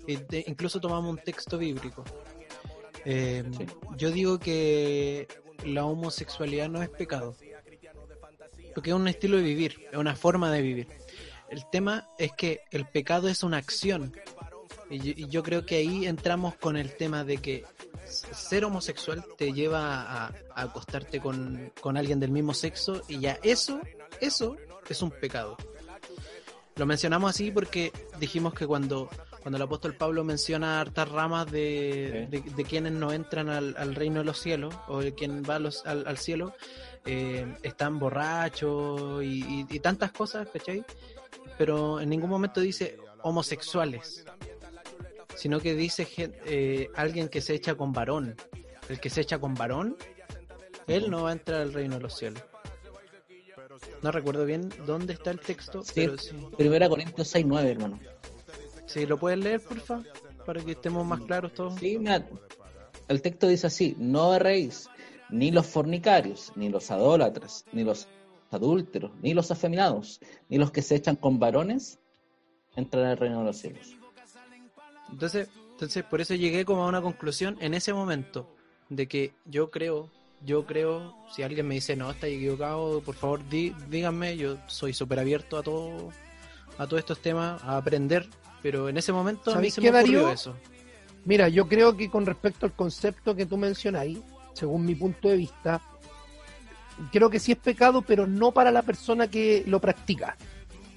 [0.07, 2.05] eh, de- incluso tomamos un texto bíblico.
[3.03, 3.43] Eh,
[3.97, 5.27] Yo digo que
[5.65, 7.35] la homosexualidad no es pecado,
[8.73, 10.87] porque es un estilo de vivir, es una forma de vivir.
[11.49, 14.13] El tema es que el pecado es una acción
[14.89, 17.65] y yo, y yo creo que ahí entramos con el tema de que
[18.05, 23.37] ser homosexual te lleva a, a acostarte con, con alguien del mismo sexo y ya
[23.43, 23.81] eso,
[24.21, 24.55] eso
[24.89, 25.57] es un pecado.
[26.77, 29.09] Lo mencionamos así porque dijimos que cuando,
[29.41, 33.95] cuando el apóstol Pablo menciona hartas ramas de, de, de quienes no entran al, al
[33.95, 36.53] reino de los cielos o de quien va los- al, al cielo,
[37.05, 40.85] eh, están borrachos y, y- y tantas cosas, ¿cachai?
[41.57, 44.23] Pero en ningún momento dice homosexuales,
[45.37, 46.07] sino que dice
[46.45, 48.35] eh, alguien que se echa con varón.
[48.89, 49.95] El que se echa con varón,
[50.87, 52.43] él no va a entrar al reino de los cielos.
[54.01, 55.91] No recuerdo bien dónde está el texto, Sí.
[55.95, 56.35] pero sí.
[56.57, 57.99] Primera Corintios 6, 9, hermano.
[58.85, 60.01] Si lo puedes leer, porfa,
[60.45, 61.75] para que estemos más claros todos.
[61.79, 62.25] Sí, mira,
[63.07, 64.89] el texto dice así, no erréis,
[65.29, 68.07] ni los fornicarios, ni los adólatras, ni los
[68.51, 71.99] adúlteros, ni los afeminados, ni los que se echan con varones,
[72.75, 73.96] entrarán al reino de los cielos.
[75.11, 78.49] Entonces, entonces por eso llegué como a una conclusión en ese momento
[78.89, 80.09] de que yo creo,
[80.45, 84.93] yo creo, si alguien me dice no, está equivocado, por favor di- díganme, yo soy
[84.93, 86.09] súper abierto a todo,
[86.77, 88.27] a todos estos temas, a aprender,
[88.61, 90.33] pero en ese momento a mí ¿Sabéis se qué, me ocurrió Darío?
[90.33, 90.55] eso.
[91.25, 94.19] Mira, yo creo que con respecto al concepto que tú mencionáis,
[94.53, 95.81] según mi punto de vista,
[97.11, 100.35] creo que sí es pecado, pero no para la persona que lo practica.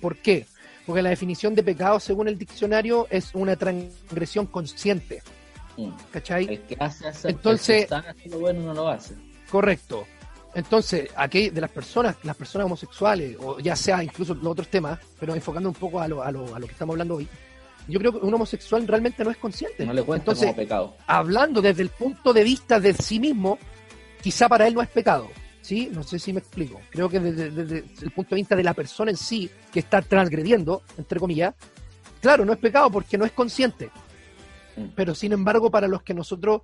[0.01, 0.47] ¿Por qué?
[0.87, 5.23] Porque la definición de pecado, según el diccionario, es una transgresión consciente.
[5.77, 5.91] Mm.
[6.13, 6.47] ¿Cachai?
[6.49, 9.15] El que hace hacer, Entonces- el que está haciendo bueno no lo hace.
[9.51, 10.07] Correcto.
[10.55, 14.99] Entonces, aquí de las personas, las personas homosexuales, o ya sea incluso los otros temas,
[15.19, 17.29] pero enfocando un poco a lo, a lo, a lo que estamos hablando hoy,
[17.87, 19.87] yo creo que un homosexual realmente no es consciente.
[19.87, 20.97] No le cuenta Entonces, como pecado.
[21.07, 23.59] hablando desde el punto de vista de sí mismo,
[24.23, 25.29] quizá para él no es pecado.
[25.71, 25.89] ¿Sí?
[25.93, 26.81] No sé si me explico.
[26.91, 30.03] Creo que desde, desde el punto de vista de la persona en sí, que está
[30.03, 31.55] transgrediendo, entre comillas,
[32.21, 33.89] claro, no es pecado porque no es consciente.
[34.77, 34.87] Mm.
[34.97, 36.63] Pero sin embargo, para los que nosotros,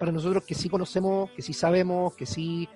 [0.00, 2.68] para nosotros que sí conocemos, que sí sabemos, que sí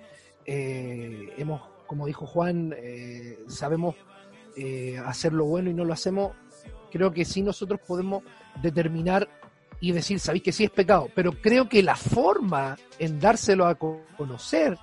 [0.45, 3.95] eh, hemos, como dijo Juan, eh, sabemos
[4.55, 6.37] eh, hacer lo bueno y no lo hacemos,
[6.89, 8.23] creo que sí nosotros podemos
[8.61, 9.27] determinar
[9.81, 13.75] y decir, sabéis que sí es pecado, pero creo que la forma en dárselo a
[13.75, 14.77] co- conocer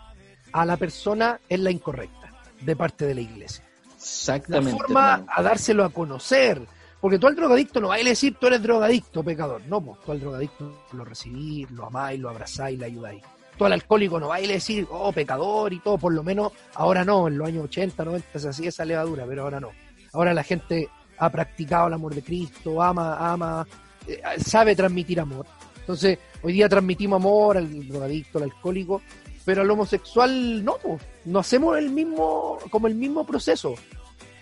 [0.53, 3.65] a la persona es la incorrecta de parte de la iglesia.
[3.65, 4.71] La Exactamente.
[4.71, 5.33] forma hermano.
[5.35, 6.63] a dárselo a conocer,
[7.01, 10.13] porque tú al drogadicto no vas a decir tú eres drogadicto, pecador, no, pues tú
[10.13, 13.23] al drogadicto lo recibís, lo amáis, lo abrazáis, le ayudáis.
[13.57, 17.05] Tú al alcohólico no vas a decir, oh, pecador y todo, por lo menos ahora
[17.05, 19.71] no, en los años 80, 90 se hacía esa levadura, pero ahora no.
[20.13, 23.67] Ahora la gente ha practicado el amor de Cristo, ama, ama,
[24.07, 25.47] eh, sabe transmitir amor.
[25.79, 29.03] Entonces, hoy día transmitimos amor al drogadicto, al alcohólico,
[29.47, 33.75] pero al homosexual no, pues, no hacemos el mismo, como el mismo proceso,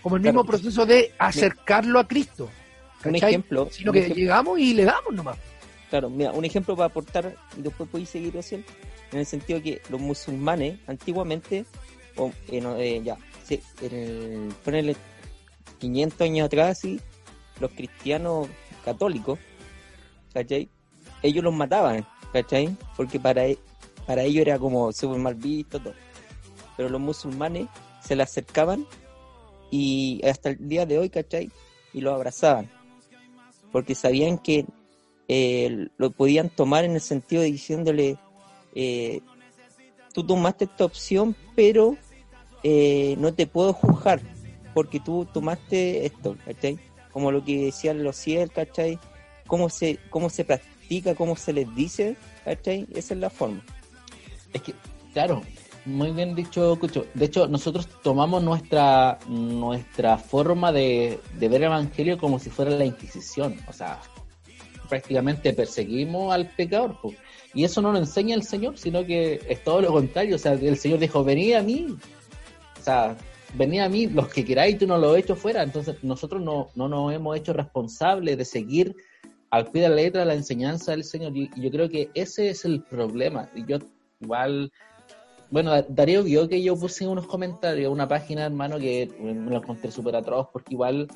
[0.01, 0.39] como el Claro.
[0.39, 2.49] mismo proceso de acercarlo a Cristo.
[3.05, 5.37] Un ejemplo, Sino un que ejemplo- llegamos y le damos nomás.
[5.91, 8.67] Claro, mira, un ejemplo para aportar, y después podéis seguir haciendo,
[9.13, 11.65] en el sentido que los musulmanes antiguamente,
[12.17, 13.15] o, eh, no, eh, ya,
[13.47, 14.95] sí, en el, ponele
[15.79, 16.99] 500 años atrás, sí,
[17.59, 18.47] los cristianos
[18.83, 19.37] católicos,
[20.33, 20.67] ¿cachai?
[21.21, 22.75] Ellos los mataban, ¿cachai?
[22.97, 23.59] Porque para, e-
[24.05, 25.93] para ellos era como súper mal visto, todo.
[26.77, 27.67] Pero los musulmanes
[28.01, 28.85] se le acercaban
[29.71, 31.51] y hasta el día de hoy, ¿cachai?
[31.93, 32.69] Y los abrazaban.
[33.71, 34.65] Porque sabían que
[35.27, 38.17] eh, lo podían tomar en el sentido de diciéndole,
[38.75, 39.21] eh,
[40.13, 41.97] tú tomaste esta opción, pero
[42.63, 44.21] eh, no te puedo juzgar,
[44.73, 46.79] porque tú tomaste esto, ¿cachai?
[47.11, 48.99] Como lo que decían los cielos, ¿cachai?
[49.47, 52.87] Cómo se, cómo se practica, cómo se les dice, ¿cachai?
[52.93, 53.63] Esa es la forma.
[54.55, 54.73] Es que,
[55.11, 55.41] claro,
[55.83, 57.05] muy bien dicho, Cucho.
[57.13, 62.71] De hecho, nosotros tomamos nuestra nuestra forma de, de ver el Evangelio como si fuera
[62.71, 63.57] la Inquisición.
[63.67, 63.99] O sea,
[64.87, 66.97] prácticamente perseguimos al pecador.
[67.53, 70.37] Y eso no lo enseña el Señor, sino que es todo lo contrario.
[70.37, 71.87] O sea, el Señor dijo, venid a mí.
[72.79, 73.17] O sea,
[73.55, 75.63] venid a mí, los que queráis, tú no lo he hecho fuera.
[75.63, 78.95] Entonces, nosotros no, no nos hemos hecho responsables de seguir
[79.49, 81.35] al pie de la letra la enseñanza del Señor.
[81.35, 83.49] Y yo creo que ese es el problema.
[83.53, 83.79] Y yo
[84.25, 84.71] igual
[85.51, 89.57] bueno, Da- Darío vio que yo puse unos comentarios, una página, hermano, que me lo
[89.57, 91.07] encontré súper atroz, porque igual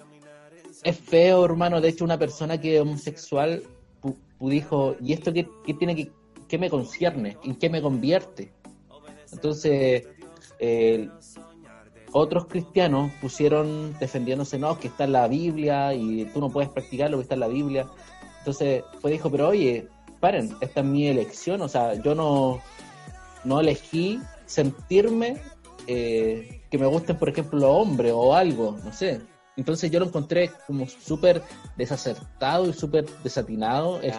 [0.84, 1.82] es feo, hermano.
[1.82, 3.64] De hecho, una persona que es homosexual
[4.02, 6.12] pu- dijo, ¿y esto qué, qué tiene que,
[6.48, 7.38] qué me concierne?
[7.44, 8.54] ¿En qué me convierte?
[9.34, 10.08] Entonces,
[10.60, 11.10] eh,
[12.12, 17.10] otros cristianos pusieron defendiéndose, no, que está en la Biblia y tú no puedes practicar
[17.10, 17.88] lo que está en la Biblia.
[18.40, 19.88] Entonces, fue dijo, pero oye,
[20.20, 22.62] paren, esta es mi elección, o sea, yo no,
[23.44, 25.42] no elegí sentirme
[25.88, 29.22] eh, que me gusten, por ejemplo, los hombres o algo, no sé.
[29.58, 31.42] Entonces yo lo encontré como súper
[31.76, 34.00] desacertado y súper desatinado.
[34.02, 34.16] Es,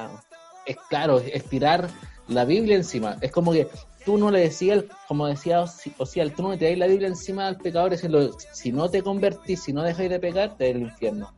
[0.66, 1.88] es claro, es tirar
[2.28, 3.16] la Biblia encima.
[3.20, 3.68] Es como que
[4.04, 7.46] tú no le decías, como decía Osi- Osial, tú no le tiráis la Biblia encima
[7.46, 11.32] al pecador diciendo, si no te convertís, si no dejáis de pecar, te del infierno.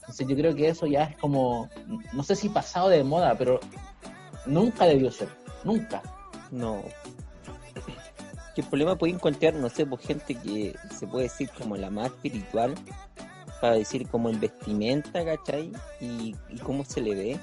[0.00, 1.68] Entonces yo creo que eso ya es como,
[2.12, 3.60] no sé si pasado de moda, pero
[4.46, 5.28] nunca debió ser,
[5.64, 6.02] nunca.
[6.50, 6.82] No.
[8.54, 11.90] Que el problema puede encontrar, no sé, por gente que se puede decir como la
[11.90, 12.74] más espiritual,
[13.60, 15.72] para decir como en vestimenta, ¿cachai?
[16.00, 17.38] Y, y cómo se le ve.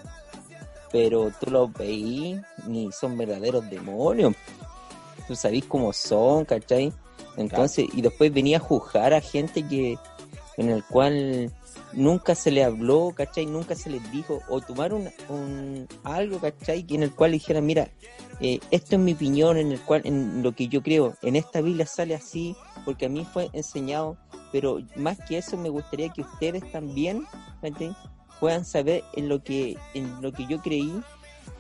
[0.92, 4.34] Pero tú los veís, ni son verdaderos demonios.
[5.28, 6.92] Tú sabés cómo son, ¿cachai?
[7.38, 9.98] Entonces, y después venía a juzgar a gente que,
[10.58, 11.52] en el cual
[11.94, 13.46] nunca se le habló, ¿cachai?
[13.46, 16.86] Nunca se les dijo, o tomar un, algo, ¿cachai?
[16.90, 17.90] En el cual dijeran, mira,
[18.40, 21.62] eh, esto es mi opinión, en el cual, en lo que yo creo, en esta
[21.62, 24.18] Biblia sale así, porque a mí fue enseñado,
[24.52, 27.26] pero más que eso me gustaría que ustedes también,
[27.62, 27.96] ¿cachai?
[28.40, 31.02] Puedan saber en lo que, en lo que yo creí,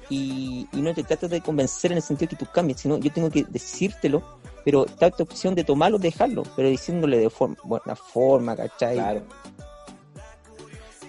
[0.09, 3.11] y, y no te tratas de convencer en el sentido que tú cambies, sino yo
[3.11, 7.95] tengo que decírtelo, pero está esta opción de tomarlo dejarlo, pero diciéndole de forma, buena
[7.95, 8.95] forma, ¿cachai?
[8.95, 9.23] Claro.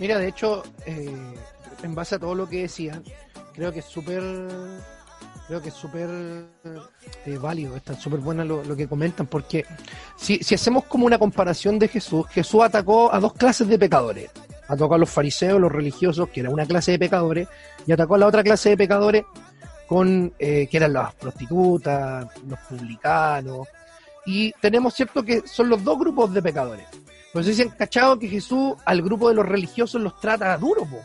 [0.01, 1.15] Mira, de hecho, eh,
[1.83, 3.05] en base a todo lo que decían,
[3.55, 4.23] creo que es súper
[5.47, 6.09] creo que es súper
[7.27, 9.67] eh, válido, está súper buena lo, que comentan, porque
[10.17, 14.31] si, si hacemos como una comparación de Jesús, Jesús atacó a dos clases de pecadores.
[14.69, 17.49] Atacó a los fariseos, los religiosos, que era una clase de pecadores,
[17.85, 19.25] y atacó a la otra clase de pecadores,
[19.89, 23.67] con eh, que eran las prostitutas, los publicanos.
[24.25, 26.87] Y tenemos cierto que son los dos grupos de pecadores.
[27.33, 31.01] Pues dicen, cachado, que Jesús al grupo de los religiosos los trata duro, po.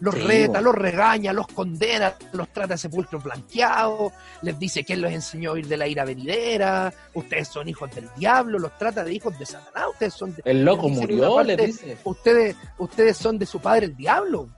[0.00, 0.64] Los Sí, reta, po.
[0.64, 4.12] los regaña, los condena, los trata sepulcros blanqueados,
[4.42, 7.90] les dice que él los enseñó a ir de la ira venidera, ustedes son hijos
[7.94, 11.34] del diablo, los trata de hijos de Satanás, ustedes son de, El loco les murió,
[11.34, 11.98] una le parte, dice.
[12.04, 14.48] ustedes, ustedes son de su padre el diablo.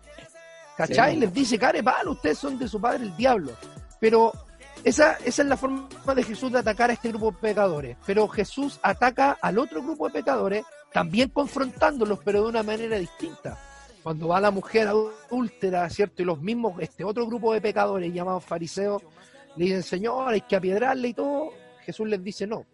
[0.76, 1.14] ¿Cachai?
[1.14, 1.20] Sí.
[1.20, 3.52] Les dice, care palo, ustedes son de su padre el diablo.
[4.00, 4.32] Pero
[4.82, 5.86] esa, esa es la forma
[6.16, 7.96] de Jesús de atacar a este grupo de pecadores.
[8.04, 10.64] Pero Jesús ataca al otro grupo de pecadores,
[10.94, 13.58] también confrontándolos, pero de una manera distinta.
[14.00, 16.22] Cuando va la mujer adúltera, ¿cierto?
[16.22, 19.02] Y los mismos, este otro grupo de pecadores llamados fariseos,
[19.56, 21.50] le dicen, Señor, hay que apiedrarle y todo.
[21.80, 22.64] Jesús les dice, no.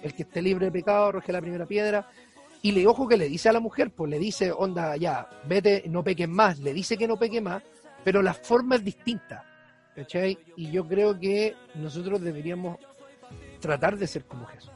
[0.00, 2.08] El que esté libre de pecado, arroje la primera piedra.
[2.62, 5.82] Y le ojo que le dice a la mujer, pues le dice, onda, ya, vete,
[5.88, 6.60] no peques más.
[6.60, 7.60] Le dice que no peque más,
[8.04, 9.44] pero la forma es distinta.
[9.96, 10.38] ¿Cachai?
[10.54, 12.78] Y yo creo que nosotros deberíamos
[13.58, 14.70] tratar de ser como Jesús.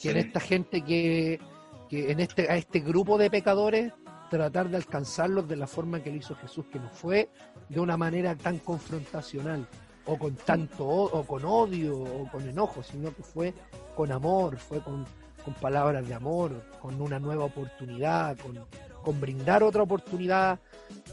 [0.00, 1.40] Que en esta gente que,
[1.88, 3.92] que en este, a este grupo de pecadores,
[4.30, 7.30] tratar de alcanzarlos de la forma que lo hizo Jesús, que no fue
[7.68, 9.66] de una manera tan confrontacional,
[10.06, 13.54] o con tanto, o, con odio, o con enojo, sino que fue
[13.94, 15.04] con amor, fue con,
[15.44, 18.58] con palabras de amor, con una nueva oportunidad, con,
[19.02, 20.58] con brindar otra oportunidad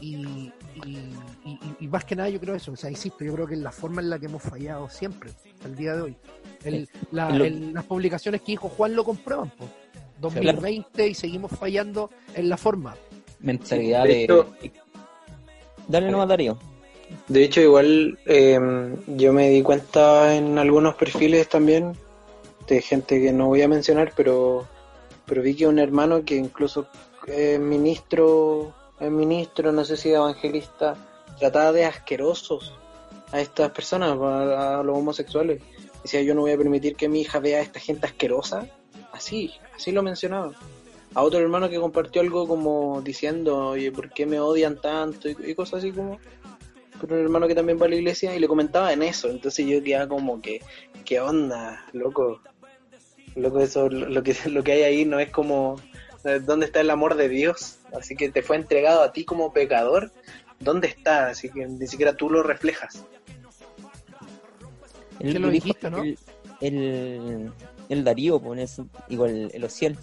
[0.00, 0.52] y,
[0.84, 0.96] y,
[1.44, 3.60] y- y más que nada yo creo eso, o sea, insisto, yo creo que es
[3.60, 6.16] la forma en la que hemos fallado siempre, hasta el día de hoy.
[6.64, 9.68] El- la- el- las publicaciones que dijo Juan lo comprueban, po.
[10.24, 12.96] 2020 y seguimos fallando en la forma.
[13.40, 14.24] Mentalidad De de.
[14.24, 14.46] hecho,
[15.88, 16.58] Dale nomás, Darío.
[17.28, 18.58] De hecho, igual eh,
[19.06, 21.96] yo me di cuenta en algunos perfiles también
[22.66, 24.66] de gente que no voy a mencionar, pero,
[25.26, 26.86] pero vi que un hermano que incluso
[27.26, 30.96] es ministro, es ministro, no sé si evangelista,
[31.38, 32.74] trataba de asquerosos
[33.32, 35.60] a estas personas, a, a los homosexuales.
[36.02, 38.66] Decía, yo no voy a permitir que mi hija vea a esta gente asquerosa.
[39.14, 40.52] Así, así lo mencionaba.
[41.14, 45.28] A otro hermano que compartió algo como diciendo, oye, ¿por qué me odian tanto?
[45.28, 46.18] Y, y cosas así como
[47.06, 49.28] pero un hermano que también va a la iglesia y le comentaba en eso.
[49.28, 50.60] Entonces yo quedaba como que,
[51.04, 52.40] ¿qué onda, loco?
[53.36, 55.76] Loco, eso, lo lo que, lo que hay ahí no es como,
[56.42, 57.78] ¿dónde está el amor de Dios?
[57.96, 60.10] Así que te fue entregado a ti como pecador.
[60.60, 61.28] ¿Dónde está?
[61.28, 63.04] Así que ni siquiera tú lo reflejas.
[65.20, 66.02] El, lo dijiste, ¿no?
[66.02, 66.18] El,
[66.60, 67.52] el,
[67.88, 69.96] el Darío, pues, en ese- igual el Ociel.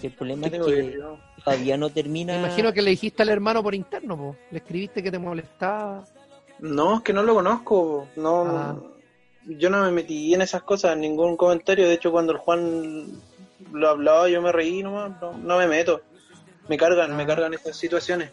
[0.00, 1.00] Que el problema ¿Qué es tengo que
[1.44, 2.36] todavía no Me termina.
[2.38, 4.36] imagino que le dijiste al hermano por interno, po.
[4.50, 6.04] le escribiste que te molestaba.
[6.60, 8.06] No, es que no lo conozco.
[8.16, 8.76] No, Ah.
[9.46, 11.88] Yo no me metí en esas cosas, en ningún comentario.
[11.88, 13.06] De hecho, cuando el Juan
[13.72, 15.20] lo hablaba, yo me reí nomás.
[15.20, 16.00] No, no me meto.
[16.68, 17.26] Me cargan, me Ah.
[17.26, 18.30] cargan estas situaciones.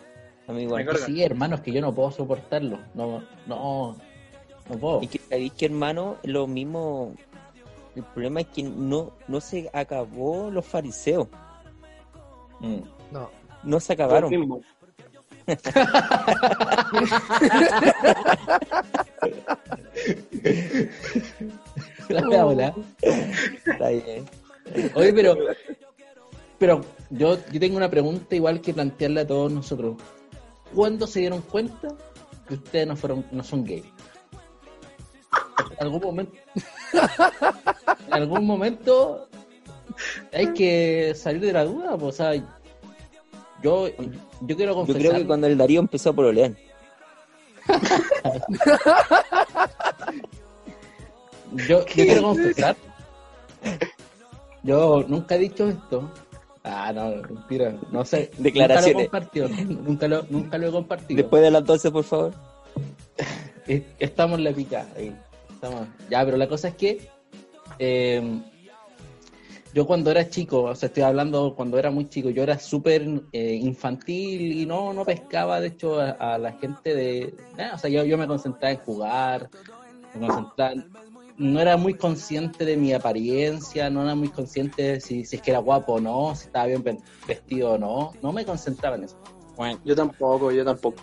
[0.48, 0.84] A mí igual.
[0.86, 1.06] Me carga.
[1.08, 2.78] Sí, hermanos, que yo no puedo soportarlo.
[2.94, 3.98] No, no,
[4.70, 5.02] no puedo.
[5.02, 5.20] Y que
[5.58, 7.16] que hermano, lo mismo.
[7.96, 11.28] El problema es que no, no se acabó los fariseos.
[12.60, 12.80] Mm.
[13.12, 13.30] No.
[13.64, 14.30] No se acabaron.
[14.30, 14.62] Mismo.
[22.10, 22.76] La ola.
[23.02, 24.26] Está bien.
[24.94, 25.36] Oye, pero,
[26.60, 29.98] pero yo, yo tengo una pregunta igual que plantearle a todos nosotros.
[30.74, 31.88] ¿Cuándo se dieron cuenta
[32.48, 33.86] que ustedes no fueron, no son gays?
[35.72, 36.34] En algún momento,
[38.08, 39.28] en algún momento
[40.34, 42.36] hay que salir de la duda, pues, o sea,
[43.62, 43.88] yo,
[44.42, 45.02] yo quiero Yo confesar.
[45.02, 46.54] creo que cuando el Darío empezó a pololear.
[51.52, 52.76] Yo, yo quiero confesar
[54.64, 56.12] Yo nunca he dicho esto.
[56.64, 57.76] Ah, no, mentira.
[57.92, 58.30] No sé.
[58.38, 59.10] Declaraciones.
[59.12, 59.48] Nunca lo.
[59.84, 61.18] Nunca lo, nunca lo he compartido.
[61.18, 62.34] Después de las 12, por favor.
[64.00, 64.88] Estamos en la pica.
[64.96, 65.16] ahí.
[65.52, 65.88] Estamos.
[66.10, 67.00] Ya, pero la cosa es que
[67.78, 68.42] eh,
[69.74, 73.06] yo cuando era chico, o sea, estoy hablando cuando era muy chico, yo era súper
[73.32, 77.36] eh, infantil y no, no pescaba, de hecho, a, la gente de...
[77.74, 79.50] o sea, yo, yo me concentraba en jugar,
[80.16, 80.28] me.
[81.38, 85.42] No era muy consciente de mi apariencia, no era muy consciente de si, si es
[85.42, 88.12] que era guapo o no, si estaba bien ve- vestido o no.
[88.22, 89.16] No me concentraba en eso.
[89.86, 91.02] Yo tampoco, yo tampoco.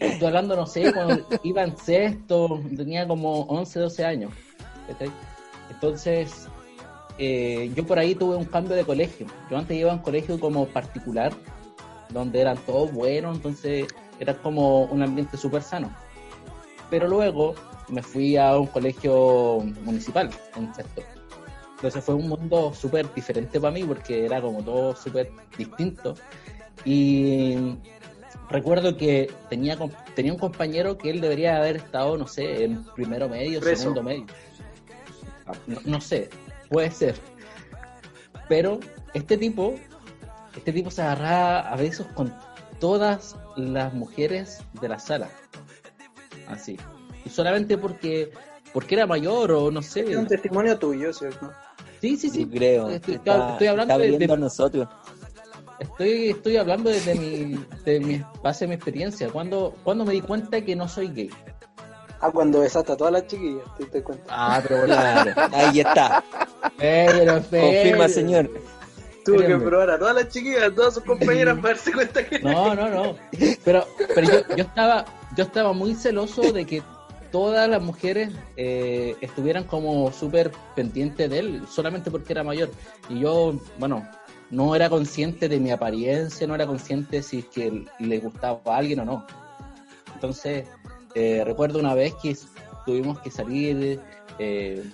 [0.00, 4.32] Estoy hablando, no sé, cuando iba en sexto, tenía como 11, 12 años.
[5.70, 6.48] Entonces,
[7.18, 9.26] eh, yo por ahí tuve un cambio de colegio.
[9.50, 11.32] Yo antes iba a un colegio como particular,
[12.08, 13.86] donde eran todos buenos, entonces
[14.18, 15.94] era como un ambiente súper sano.
[16.88, 17.54] Pero luego
[17.88, 21.02] me fui a un colegio municipal en sexto.
[21.76, 26.14] Entonces fue un mundo súper diferente para mí porque era como todo súper distinto.
[26.84, 27.76] Y
[28.50, 32.84] recuerdo que tenía, com- tenía un compañero que él debería haber estado, no sé, en
[32.94, 33.82] primero medio, Preso.
[33.82, 34.26] segundo medio.
[35.66, 36.28] No, no sé,
[36.68, 37.14] puede ser.
[38.48, 38.80] Pero
[39.14, 39.74] este tipo,
[40.56, 42.34] este tipo se agarraba a besos con
[42.78, 45.28] todas las mujeres de la sala.
[46.48, 46.76] Así.
[47.24, 48.32] Y solamente porque,
[48.72, 50.00] porque era mayor o no sé.
[50.10, 51.52] Es un testimonio tuyo, ¿cierto?
[52.00, 52.46] Sí, sí, sí.
[52.46, 52.88] Creo.
[52.88, 54.88] Estoy, Está- estoy hablando está de- viendo de, a nosotros.
[55.80, 59.28] Estoy, estoy hablando desde mi, de mi base de mi experiencia.
[59.30, 61.30] Cuando, cuando me di cuenta que no soy gay.
[62.20, 64.24] Ah, cuando besaste a todas las chiquillas, te diste cuenta.
[64.28, 65.32] Ah, pero claro.
[65.54, 66.22] Ahí está.
[66.76, 68.50] pero, Confirma, señor.
[69.24, 72.38] Tuvo que probar a todas las chiquillas, a todas sus compañeras para darse cuenta que
[72.40, 73.16] No, no, no.
[73.64, 75.04] Pero, pero yo, yo estaba,
[75.36, 76.82] yo estaba muy celoso de que
[77.30, 82.70] todas las mujeres eh, estuvieran como súper pendientes de él, solamente porque era mayor.
[83.08, 84.06] Y yo, bueno,
[84.50, 89.00] no era consciente de mi apariencia, no era consciente si que le gustaba a alguien
[89.00, 89.26] o no.
[90.14, 90.66] Entonces,
[91.14, 92.36] eh, recuerdo una vez que
[92.84, 94.00] tuvimos que salir
[94.38, 94.84] eh,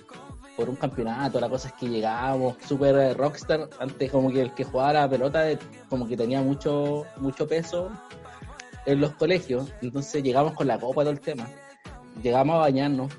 [0.55, 4.63] por un campeonato, la cosa es que llegábamos súper rockstar, antes como que el que
[4.63, 7.91] jugaba la pelota eh, como que tenía mucho, mucho peso
[8.85, 11.47] en los colegios, entonces llegamos con la copa todo el tema,
[12.23, 13.11] llegamos a bañarnos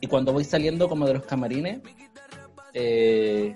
[0.00, 1.80] y cuando voy saliendo como de los camarines,
[2.72, 3.54] eh,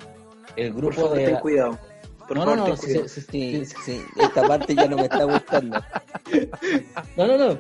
[0.57, 1.27] el Por grupo favor, de...
[1.27, 1.79] ten cuidado.
[2.27, 3.75] Por no, favor, no, no, sí, sí, sí, Sí, sí.
[3.85, 4.03] sí.
[4.17, 5.79] Esta parte ya no me está gustando.
[7.19, 7.59] no, no, no,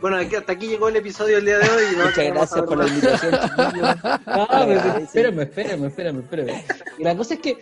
[0.00, 1.82] Bueno, aquí- hasta aquí llegó el episodio del día de hoy.
[1.92, 3.96] y no Muchas gracias por la invitación, chiquillos.
[4.26, 6.64] No, pero espérame, espérame, espérame, espérame.
[6.98, 7.58] Y la cosa es que,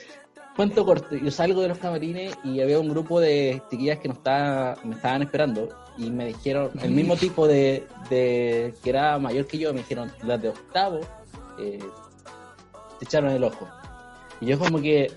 [0.55, 4.19] cuento corto, yo salgo de los camarines y había un grupo de chiquillas que nos
[4.19, 5.69] estaba, me estaban esperando
[5.99, 10.13] y me dijeron, el mismo tipo de, de que era mayor que yo, me dijeron,
[10.23, 11.01] las de octavo,
[11.59, 11.81] eh,
[13.01, 13.69] te echaron el ojo.
[14.41, 15.11] Y yo como que,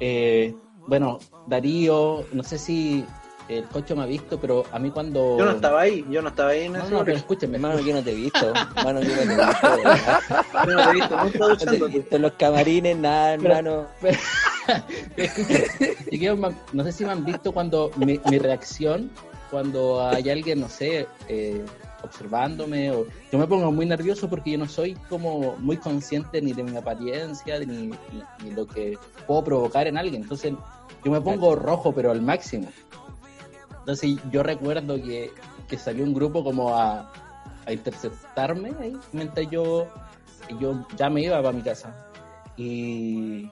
[0.00, 0.54] eh,
[0.86, 3.04] bueno, Darío, no sé si
[3.48, 5.36] el cocho me ha visto, pero a mí cuando...
[5.38, 7.78] Yo no estaba ahí, yo no estaba ahí en No, ese no, pero escúchame, Hermano,
[7.80, 8.52] yo no te he visto.
[8.76, 9.70] Hermano, yo no te he visto.
[9.70, 10.20] de verdad.
[10.66, 11.98] Yo no te he visto, No te he duchándote.
[11.98, 13.86] visto en los camarines, nada, Pero- hermano.
[16.44, 19.10] Han- no sé si me han visto cuando mi, mi reacción,
[19.50, 21.64] cuando hay alguien, no sé, eh,
[22.06, 26.52] observándome, o yo me pongo muy nervioso porque yo no soy como muy consciente ni
[26.52, 27.92] de mi apariencia, ni, ni-
[28.42, 30.22] ni lo que puedo provocar en alguien.
[30.22, 30.54] Entonces,
[31.04, 32.68] yo me pongo rojo, pero al máximo.
[33.80, 35.30] Entonces, yo recuerdo que,
[35.68, 37.12] que salió un grupo como a,
[37.66, 39.88] a interceptarme ahí, mientras yo,
[40.60, 41.94] yo ya me iba para mi casa.
[42.56, 43.48] Y,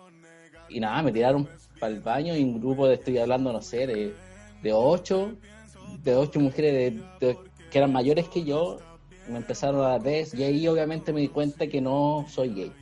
[0.68, 1.48] y nada, me tiraron
[1.78, 4.14] para el baño y un grupo de, estoy hablando, no sé, de,
[4.62, 5.32] de ocho,
[6.02, 6.72] de ocho mujeres
[7.20, 7.38] de- de-
[7.74, 8.78] que eran mayores que yo,
[9.28, 12.72] me empezaron a dar y ahí obviamente me di cuenta que no soy gay.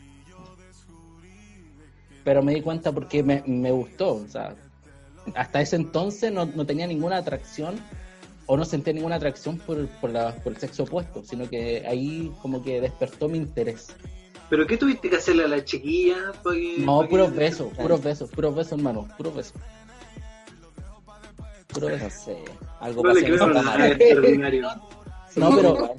[2.25, 4.55] Pero me di cuenta porque me, me gustó, o sea,
[5.35, 7.77] hasta ese entonces no, no tenía ninguna atracción
[8.45, 12.31] o no sentía ninguna atracción por, por, la- por el sexo opuesto, sino que ahí
[12.43, 13.97] como que despertó mi interés.
[14.51, 16.33] ¿Pero qué tuviste que hacerle a la chiquilla?
[16.45, 19.55] para que- No, para que- puros besos, puros besos, puros besos, hermano, puros besos.
[22.81, 24.69] Algo No le creo nada extraordinario.
[25.37, 25.95] No, pero,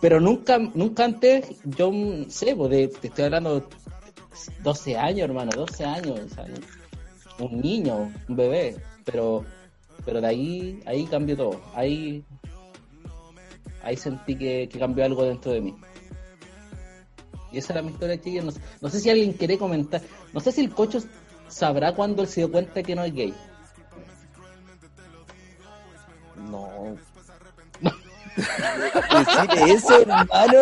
[0.00, 1.92] pero nunca, nunca antes, yo
[2.28, 3.68] sé, pues, de- te estoy hablando
[4.62, 6.20] 12 años, hermano, 12 años,
[7.38, 9.44] un niño, un bebé, pero,
[10.06, 12.24] pero de ahí, ahí cambió todo, ahí,
[13.82, 15.74] ahí sentí que, que cambió algo dentro de mí.
[17.52, 18.44] Y esa era mi historia, chiquillos.
[18.46, 20.00] No, sé- no sé si alguien quiere comentar,
[20.32, 21.00] no sé si el cocho
[21.48, 23.34] sabrá cuando él se dio cuenta que no es gay.
[26.48, 26.96] No.
[28.36, 30.58] Decir eso, hermano.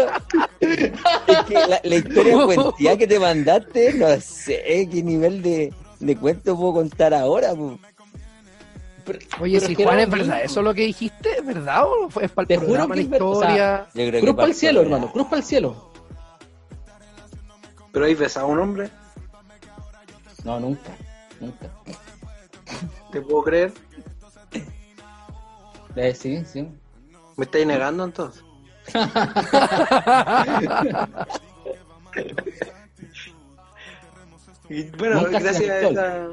[0.60, 6.16] Es que la, la historia cuentía que te mandaste, no sé qué nivel de, de
[6.16, 7.54] cuento puedo contar ahora.
[7.54, 7.78] po.
[9.40, 10.42] Oye, Pero si es que Juan, ¿es verdad?
[10.44, 11.38] ¿Eso es lo que dijiste?
[11.38, 13.28] ¿Es verdad o fue- es para Te el juro programa, que la es verdad.
[13.28, 14.20] O sea, historia?
[14.20, 15.12] Cruz para el cielo, hermano.
[15.12, 15.90] Cruz para el cielo.
[17.92, 18.90] ¿Pero hay besado a un hombre?
[20.44, 20.90] No, nunca.
[21.40, 21.66] Nunca.
[23.12, 23.72] ¿Te puedo creer?
[25.98, 26.68] Eh, sí, sí.
[27.36, 28.44] ¿Me estáis negando entonces?
[34.68, 36.28] Y bueno, Nunca gracias a esa,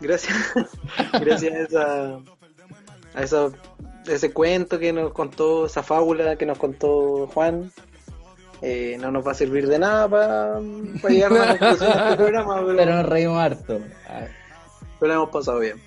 [0.00, 0.36] gracias,
[1.20, 2.18] gracias a esa,
[3.14, 3.50] a esa-
[4.06, 7.70] ese cuento que nos contó, esa fábula que nos contó Juan,
[8.62, 10.60] eh, no nos va a servir de nada para
[11.08, 13.80] llegar a una conclusión de este programa, pero, Pero nos reímos harto.
[14.98, 15.80] Pero la hemos pasado bien.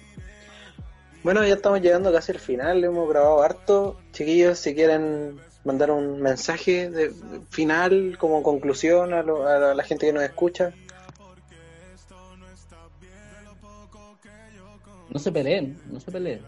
[1.23, 3.99] Bueno, ya estamos llegando casi al final, hemos grabado harto.
[4.11, 7.11] Chiquillos, si quieren mandar un mensaje de,
[7.49, 10.73] final como conclusión a, lo- a la gente que nos escucha.
[15.09, 16.41] No se peleen, no se peleen.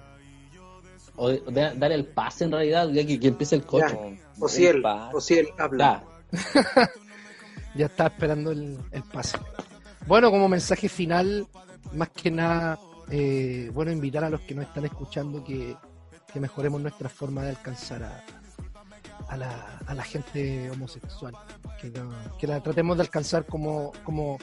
[1.15, 3.95] O de- de- dar el pase en realidad, ya que, que empiece el coche.
[4.39, 6.03] O si él, o si él habla.
[6.31, 6.89] Ya.
[7.75, 9.35] Ya está esperando el, el pase.
[10.05, 11.47] Bueno, como mensaje final,
[11.91, 15.75] más que nada, eh, bueno, invitar a los que nos están escuchando que,
[16.31, 18.23] que mejoremos nuestra forma de alcanzar a,
[19.27, 21.33] a, la, a la gente homosexual.
[21.79, 24.37] Que, no- que la tratemos de alcanzar como, como,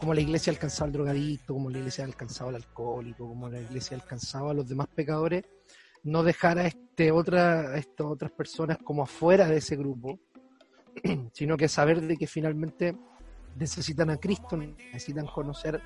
[0.00, 3.48] como la iglesia ha alcanzado al drogadicto, como la iglesia ha alcanzado al alcohólico, como
[3.48, 5.44] la iglesia ha alcanzado a los demás pecadores.
[6.04, 10.20] No dejar a, este otra, a estas otras personas como afuera de ese grupo,
[11.32, 12.94] sino que saber de que finalmente
[13.56, 15.80] necesitan a Cristo, necesitan conocer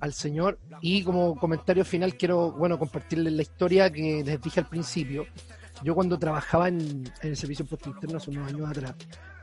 [0.00, 0.58] al Señor.
[0.80, 5.26] Y como comentario final quiero, bueno, compartirles la historia que les dije al principio.
[5.82, 6.78] Yo cuando trabajaba en,
[7.22, 8.94] en el servicio puesto interno hace unos años atrás,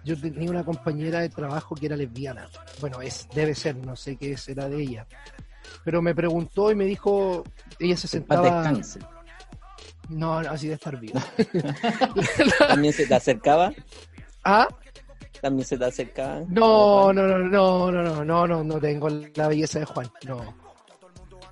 [0.04, 2.48] yo tenía una compañera de trabajo que era lesbiana.
[2.80, 5.08] Bueno, es, debe ser, no sé qué será de ella.
[5.84, 7.44] Pero me preguntó y me dijo,
[7.80, 8.72] ella se sentaba...
[10.10, 11.22] no, así de estar viva.
[12.68, 13.74] También se te acercaba,
[14.46, 14.68] ah,
[15.48, 16.42] también se te acercaba.
[16.50, 20.56] No, no, no, no, no, no, no, no, no tengo la belleza de Juan, no.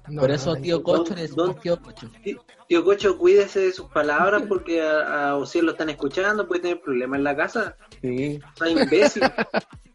[0.08, 2.12] No, Por no eso, tío Cocho, ¿Dónde- le decimos dónde- tío Cocho.
[2.68, 7.18] Tío Cocho, cuídese de sus palabras porque a, a lo están escuchando, puede tener problemas
[7.18, 7.76] en la casa.
[8.02, 8.40] Sí.
[8.54, 9.24] Está imbécil.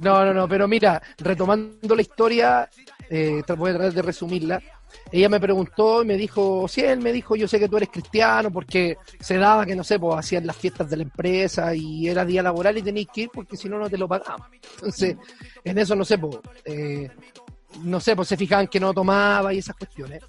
[0.00, 2.70] No, no, no, pero mira, retomando la historia,
[3.10, 4.62] eh, voy a tratar de resumirla.
[5.10, 7.88] Ella me preguntó y me dijo, si él me dijo, yo sé que tú eres
[7.88, 12.08] cristiano, porque se daba que, no sé, pues hacían las fiestas de la empresa y
[12.08, 14.46] era día laboral y tenéis que ir porque si no, no te lo pagamos.
[14.74, 15.16] Entonces,
[15.64, 17.10] en eso, no sé, pues, eh,
[17.82, 20.22] no sé, pues se fijaban que no tomaba y esas cuestiones.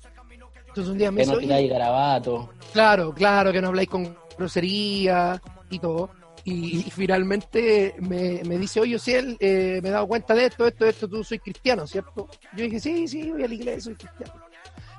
[0.68, 2.50] Entonces un día me Que no "Oye, tiráis garabato.
[2.72, 6.12] Claro, claro, que no habláis con grosería y todo.
[6.46, 10.66] Y, y finalmente me, me dice, oye, si él me he dado cuenta de esto,
[10.66, 12.28] esto, esto, tú soy cristiano, ¿cierto?
[12.56, 14.34] Yo dije, sí, sí, voy a la iglesia, soy cristiano.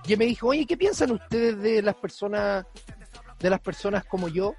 [0.06, 2.66] Y me dijo, oye, ¿qué piensan ustedes de las personas,
[3.38, 4.54] de las personas como yo?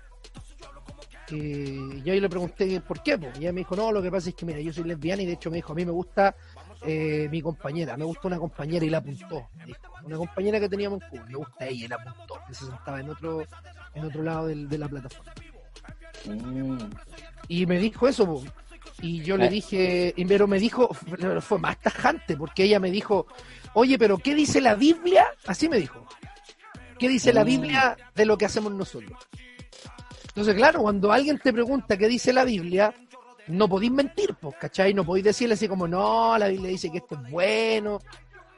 [1.34, 3.36] Eh, yo ahí le pregunté por qué, pues.
[3.38, 5.26] y ella me dijo, no, lo que pasa es que, mira, yo soy lesbiana y
[5.26, 6.36] de hecho me dijo, a mí me gusta
[6.86, 9.48] eh, mi compañera, me gusta una compañera y la apuntó.
[9.66, 9.80] dijo.
[10.04, 13.00] Una compañera que teníamos en Cuba, me gusta ella y la apuntó, que se sentaba
[13.00, 13.44] en otro,
[13.94, 15.32] en otro lado del- de la plataforma.
[16.26, 16.78] Mm.
[17.48, 18.44] Y me dijo eso, po.
[19.04, 19.50] y yo le Eh.
[19.50, 20.89] dije, y pero me dijo,
[21.42, 23.26] fue más tajante, porque ella me dijo,
[23.74, 25.26] oye, pero ¿qué dice la Biblia?
[25.45, 26.05] Así me dijo.
[26.99, 27.47] ¿Qué dice la Mm.
[27.47, 29.17] Biblia de lo que hacemos nosotros?
[30.28, 32.93] Entonces, claro, cuando alguien te pregunta qué dice la Biblia,
[33.47, 34.93] no podéis mentir, pues, ¿cachai?
[34.93, 37.99] No podéis decirle así como, no, la Biblia dice que esto es bueno.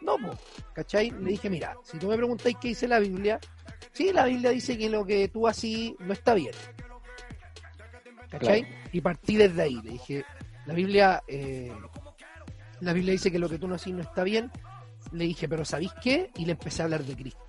[0.01, 0.37] No, pues,
[0.73, 1.09] ¿cachai?
[1.11, 3.39] Le dije, mira, si tú me preguntáis qué dice la Biblia,
[3.93, 6.51] sí, la Biblia dice que lo que tú así no está bien.
[8.29, 8.67] ¿Cachai?
[8.91, 9.79] Y partí desde ahí.
[9.83, 10.25] Le dije,
[10.65, 11.71] la Biblia, eh,
[12.81, 14.51] la Biblia dice que lo que tú no así no está bien.
[15.13, 16.31] Le dije, pero ¿sabéis qué?
[16.37, 17.39] Y le empecé a hablar de Cristo.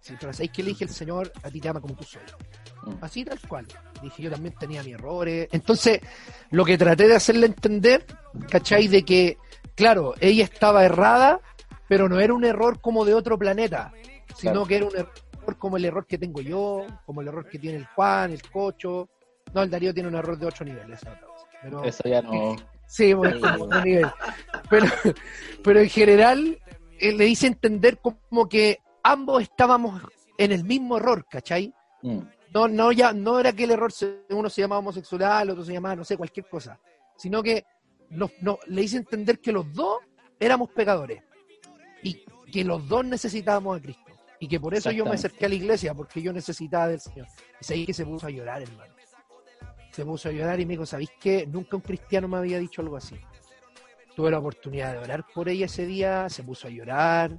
[0.00, 0.62] Sí, pero ¿sabéis qué?
[0.62, 2.22] Le dije, el Señor a ti te ama como tú soy.
[2.84, 2.94] Mm.
[3.04, 3.66] Así tal cual.
[4.02, 5.48] Dije, yo también tenía mis errores.
[5.52, 6.00] Entonces,
[6.50, 8.06] lo que traté de hacerle entender,
[8.50, 8.88] ¿cachai?
[8.88, 9.36] De que,
[9.74, 11.40] claro, ella estaba errada,
[11.88, 13.92] pero no era un error como de otro planeta,
[14.36, 14.66] sino Claro.
[14.66, 17.78] que era un error como el error que tengo yo, como el error que tiene
[17.78, 19.08] el Juan, el Cocho.
[19.52, 21.00] No, el Darío tiene un error de ocho niveles.
[21.62, 22.54] Pero, Eso ya no.
[22.86, 24.06] Sí, bueno, nivel.
[24.70, 24.86] Pero,
[25.62, 26.58] pero en general
[27.00, 30.02] eh, le hice entender como que ambos estábamos
[30.36, 31.72] en el mismo error, ¿cachai?
[32.02, 32.18] Mm.
[32.54, 35.64] No, no, ya, no era que el error, se- uno se llamaba homosexual, el otro
[35.64, 36.78] se llamaba, no sé, cualquier cosa,
[37.16, 37.64] sino que
[38.10, 38.30] no,
[38.66, 39.98] le hice entender que los dos
[40.40, 41.22] éramos pecadores
[42.02, 44.02] y que los dos necesitábamos a Cristo.
[44.40, 47.26] Y que por eso yo me acerqué a la iglesia, porque yo necesitaba del Señor.
[47.60, 48.94] Y se que se puso a llorar, hermano.
[49.90, 51.44] Se puso a llorar y me dijo, ¿sabéis qué?
[51.44, 53.16] Nunca un cristiano me había dicho algo así.
[54.18, 57.38] Tuve la oportunidad de orar por ella ese día, se puso a llorar.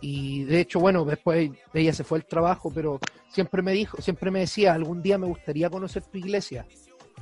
[0.00, 2.98] Y de hecho, bueno, después ella se fue al trabajo, pero
[3.28, 6.66] siempre me dijo, siempre me decía, algún día me gustaría conocer tu iglesia.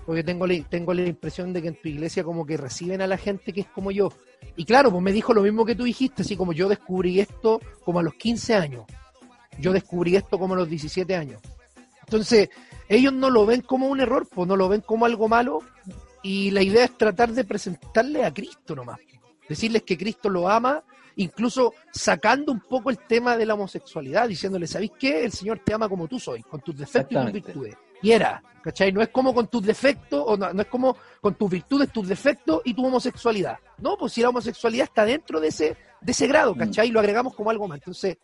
[0.07, 3.07] Porque tengo la, tengo la impresión de que en tu iglesia como que reciben a
[3.07, 4.11] la gente que es como yo.
[4.57, 7.61] Y claro, pues me dijo lo mismo que tú dijiste, así como yo descubrí esto
[7.85, 8.87] como a los 15 años.
[9.59, 11.43] Yo descubrí esto como a los 17 años.
[12.07, 12.49] Entonces,
[12.89, 15.59] ellos no lo ven como un error, pues no lo ven como algo malo.
[16.23, 18.99] Y la idea es tratar de presentarle a Cristo nomás.
[19.49, 20.83] Decirles que Cristo lo ama,
[21.17, 25.25] incluso sacando un poco el tema de la homosexualidad, diciéndole, ¿sabéis qué?
[25.25, 27.77] El Señor te ama como tú sois, con tus defectos y tus virtudes.
[28.03, 28.93] Y era, ¿cachai?
[28.93, 32.07] No es como con tus defectos, o no, no es como con tus virtudes, tus
[32.07, 33.59] defectos y tu homosexualidad.
[33.79, 36.89] No, pues si la homosexualidad está dentro de ese, de ese grado, ¿cachai?
[36.89, 37.79] Y lo agregamos como algo más.
[37.79, 38.19] Entonces,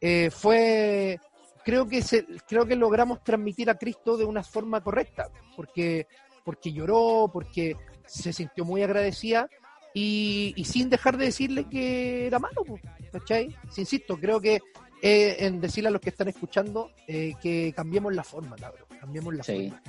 [0.00, 1.18] eh, fue,
[1.64, 6.06] creo que se, creo que logramos transmitir a Cristo de una forma correcta, porque,
[6.46, 7.76] porque lloró, porque
[8.06, 9.48] se sintió muy agradecida
[9.92, 12.64] y, y sin dejar de decirle que era malo,
[13.12, 13.54] ¿cachai?
[13.76, 14.60] Insisto, creo que
[15.02, 19.34] eh, en decirle a los que están escuchando eh, que cambiemos la forma, cabrón, cambiemos
[19.34, 19.70] la Sí.
[19.70, 19.82] forma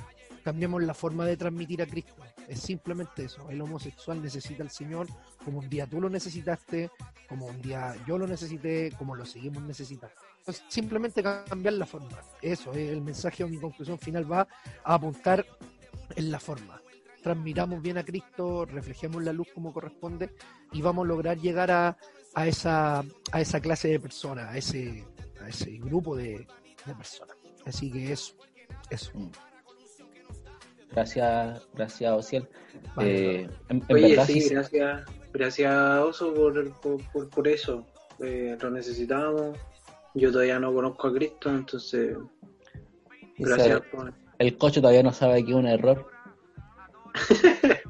[0.44, 2.14] cambiemos la forma de transmitir a Cristo.
[2.48, 3.50] Es simplemente eso.
[3.50, 5.06] El homosexual necesita al Señor
[5.44, 6.90] como un día tú lo necesitaste,
[7.28, 10.14] como un día yo lo necesité, como lo seguimos necesitando.
[10.68, 12.18] Simplemente cambiar la forma.
[12.40, 14.48] Eso, eh, el mensaje o mi conclusión final va
[14.84, 15.44] a apuntar
[16.16, 16.80] en la forma.
[17.22, 20.30] Transmitamos bien a Cristo, reflejemos la luz como corresponde
[20.72, 21.96] y vamos a lograr llegar a,
[22.34, 23.00] a esa,
[23.32, 25.04] a esa clase de personas, a ese,
[25.42, 26.46] a ese grupo de,
[26.86, 27.36] de personas.
[27.66, 28.34] Así que eso,
[28.88, 29.12] eso.
[30.92, 32.48] Gracias, gracias, Ociel.
[32.94, 33.40] Vale.
[33.42, 37.84] Eh, en, en Oye, verdad, sí, sí, gracias, gracias Oso por, por, por, por eso.
[38.20, 39.58] Eh, lo necesitamos.
[40.14, 42.16] Yo todavía no conozco a Cristo, entonces
[43.36, 44.14] gracias por...
[44.38, 46.06] el coche todavía no sabe que es un error.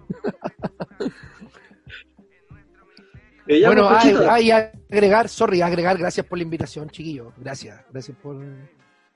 [3.51, 7.33] Eh, bueno, pues, hay, agregar, sorry, agregar, gracias por la invitación, chiquillos.
[7.39, 8.37] Gracias, gracias por,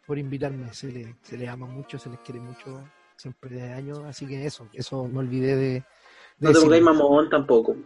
[0.07, 0.73] por invitarme.
[0.73, 2.83] Se le, se les ama mucho, se les quiere mucho,
[3.17, 4.01] siempre de años.
[4.07, 5.65] Así que eso, eso me olvidé de.
[5.75, 5.85] de
[6.39, 7.77] no te pongáis mamón tampoco.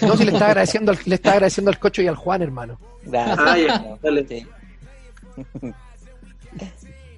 [0.00, 2.78] No, si le está agradeciendo, al- le está agradeciendo al cocho y al Juan, hermano.
[3.04, 3.38] Gracias.
[3.38, 4.26] Ah, ya, dale.
[4.26, 4.46] Sí.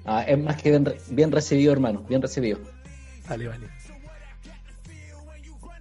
[0.05, 2.59] Ah, es más que bien, re- bien recibido, hermano, bien recibido.
[3.27, 3.67] Vale, vale.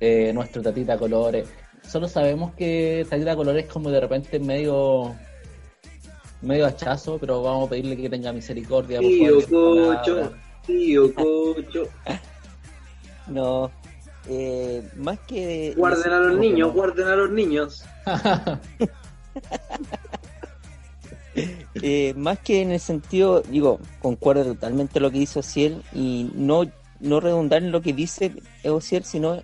[0.00, 1.46] Eh, nuestro Tatita Colores.
[1.86, 5.14] Solo sabemos que Tatita Colores es como de repente medio
[6.42, 8.98] medio hachazo, pero vamos a pedirle que tenga misericordia.
[9.00, 10.32] por Tío favor, Cocho,
[10.66, 11.88] tío Cocho.
[13.26, 13.70] No,
[14.28, 15.72] eh, más que...
[15.74, 17.82] Guarden a los niños, guarden a los niños.
[21.86, 26.62] Eh, más que en el sentido, digo, concuerdo totalmente lo que dice Ociel y no,
[26.98, 28.32] no redundar en lo que dice
[28.64, 29.42] Ociel, sino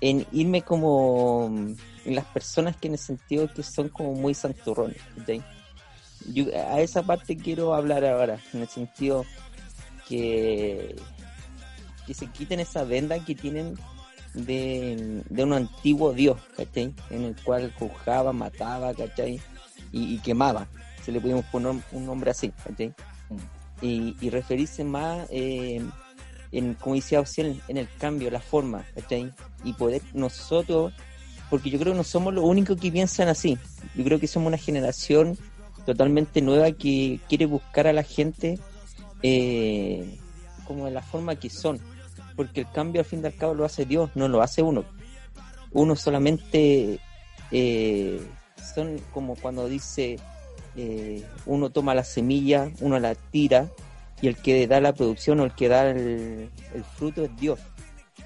[0.00, 1.74] en irme como mm,
[2.06, 4.96] en las personas que en el sentido que son como muy santurrones.
[5.18, 5.40] ¿cachai?
[6.34, 9.24] Yo a esa parte quiero hablar ahora, en el sentido
[10.08, 10.96] que,
[12.08, 13.78] que se quiten esa venda que tienen
[14.34, 16.92] de, de un antiguo dios, ¿cachai?
[17.10, 19.40] En el cual juzgaba, mataba, ¿cachai?
[19.92, 20.66] Y quemaba
[21.08, 22.92] se le pudimos poner un nombre así, ¿cachai?
[23.80, 25.82] Y, y referirse más, eh,
[26.52, 29.32] en, como decía Ociel, en el cambio, la forma, ¿cachai?
[29.64, 30.92] Y poder nosotros,
[31.48, 33.56] porque yo creo que no somos los únicos que piensan así,
[33.94, 35.38] yo creo que somos una generación
[35.86, 38.58] totalmente nueva que quiere buscar a la gente
[39.22, 40.18] eh,
[40.66, 41.80] como de la forma que son,
[42.36, 44.84] porque el cambio al fin y al cabo lo hace Dios, no lo hace uno.
[45.72, 47.00] Uno solamente
[47.50, 48.20] eh,
[48.74, 50.18] son como cuando dice
[50.80, 53.68] eh, uno toma la semilla, uno la tira
[54.22, 56.50] y el que da la producción o el que da el,
[56.96, 57.58] fruto es Dios.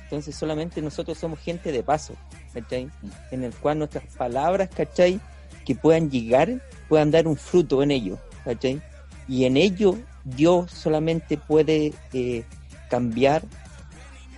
[0.05, 2.15] Entonces solamente nosotros somos gente de paso,
[2.53, 2.91] ¿cachai?
[3.31, 5.19] En el cual nuestras palabras, ¿cachai?
[5.65, 8.83] Que puedan llegar, puedan dar un fruto en ello, ¿cachai?
[9.27, 12.45] Y en ello Dios solamente puede eh,
[12.91, 13.45] cambiar,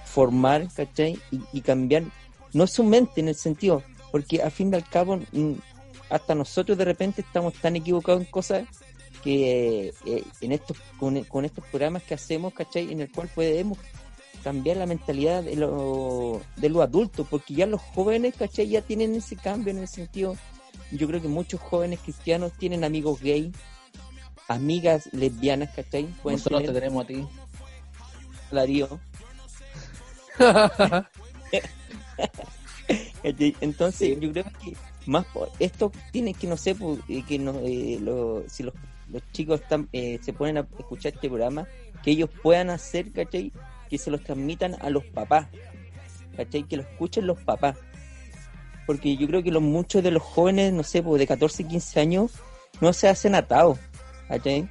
[0.04, 1.18] formar, ¿cachai?
[1.52, 2.04] Y, cambiar,
[2.52, 5.54] no su mente en el sentido, porque al fin y al cabo mm,
[6.10, 8.66] hasta nosotros de repente estamos tan equivocados en cosas
[9.22, 12.92] que eh, en estos con, con estos programas que hacemos, ¿cachai?
[12.92, 13.78] En el cual podemos
[14.42, 18.68] cambiar la mentalidad de los de los adultos, porque ya los jóvenes, ¿cachai?
[18.68, 20.36] Ya tienen ese cambio en el sentido,
[20.92, 23.50] yo creo que muchos jóvenes cristianos tienen amigos gay,
[24.48, 26.04] amigas lesbianas, ¿cachai?
[26.22, 27.26] Pueden Nosotros te tener tenemos a ti.
[28.52, 29.00] Darío.
[33.60, 34.76] Entonces, yo creo que
[35.06, 36.76] más po- esto tiene que, no sé,
[37.08, 38.74] eh, que no, eh, lo- si los,
[39.10, 41.66] los chicos están, eh, se ponen a escuchar este programa,
[42.02, 43.52] que ellos puedan hacer, ¿cachai?
[43.88, 45.46] Que se los transmitan a los papás,
[46.36, 46.64] ¿cachai?
[46.64, 47.76] Que lo escuchen los papás.
[48.86, 52.32] Porque yo creo que los muchos de los jóvenes, no sé, de 14, 15 años,
[52.80, 53.78] no se hacen atados,
[54.28, 54.68] ¿cachai?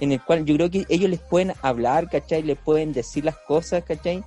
[0.00, 2.42] En el cual yo creo que ellos les pueden hablar, ¿cachai?
[2.42, 4.22] Les pueden decir las cosas, ¿cachai?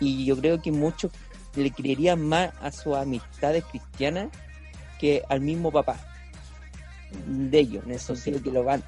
[0.00, 1.12] Y yo creo que muchos
[1.54, 4.28] le creerían más a sus amistades cristianas
[4.98, 5.96] que al mismo papá
[7.26, 8.82] de ellos, en el sentido que lo van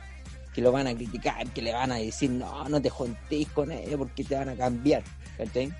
[0.56, 3.70] que lo van a criticar, que le van a decir, no, no te juntéis con
[3.70, 5.02] ellos porque te van a cambiar,
[5.36, 5.70] ¿cachai?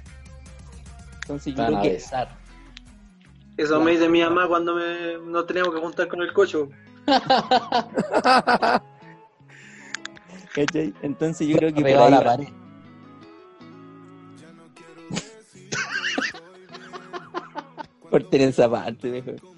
[1.23, 2.29] Entonces yo Van creo a que besar.
[3.57, 6.69] Eso me dice mi mamá cuando me, nos teníamos que juntar con el cocho.
[10.55, 10.93] ¿cachai?
[11.01, 12.49] Entonces yo creo que por ahí la pared.
[18.11, 19.56] Corten esa parte, mejor.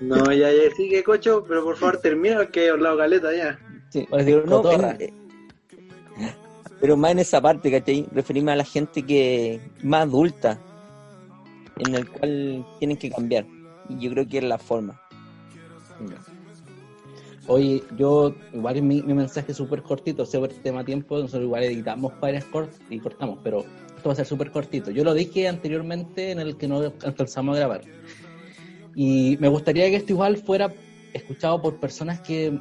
[0.00, 3.58] No, ya, ya, sigue cocho, pero por favor termina que he hablado caleta ya.
[3.90, 5.12] Sí, pero no, en- eh,
[6.80, 8.06] pero más en esa parte, ¿cachai?
[8.12, 10.58] Referirme a la gente que más adulta,
[11.78, 13.46] en el cual tienen que cambiar.
[13.88, 15.00] Y yo creo que es la forma.
[17.46, 21.42] Oye, yo, igual mi, mi mensaje es súper cortito, sé por el tema tiempo, nosotros
[21.44, 23.64] igual editamos varias cortes y cortamos, pero
[24.04, 24.90] esto va a ser súper cortito.
[24.90, 27.80] Yo lo dije anteriormente en el que no alcanzamos a grabar.
[28.94, 30.74] Y me gustaría que esto igual fuera
[31.14, 32.60] escuchado por personas que,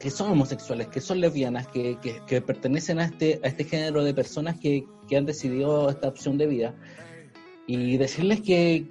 [0.00, 4.02] que son homosexuales, que son lesbianas, que, que, que pertenecen a este, a este género
[4.02, 6.74] de personas que, que han decidido esta opción de vida.
[7.68, 8.88] Y decirles que,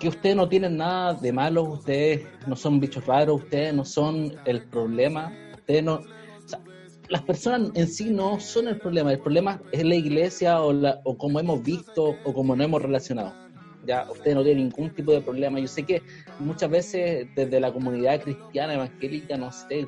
[0.00, 4.34] que ustedes no tienen nada de malo, ustedes no son bichos raros, ustedes no son
[4.46, 6.00] el problema, ustedes no...
[7.08, 11.00] las personas en sí no son el problema, el problema es la iglesia o, la,
[11.04, 13.32] o como hemos visto o como nos hemos relacionado.
[13.86, 15.60] Ya, ustedes no tienen ningún tipo de problema.
[15.60, 16.02] Yo sé que
[16.40, 19.86] muchas veces desde la comunidad cristiana, evangélica, no sé,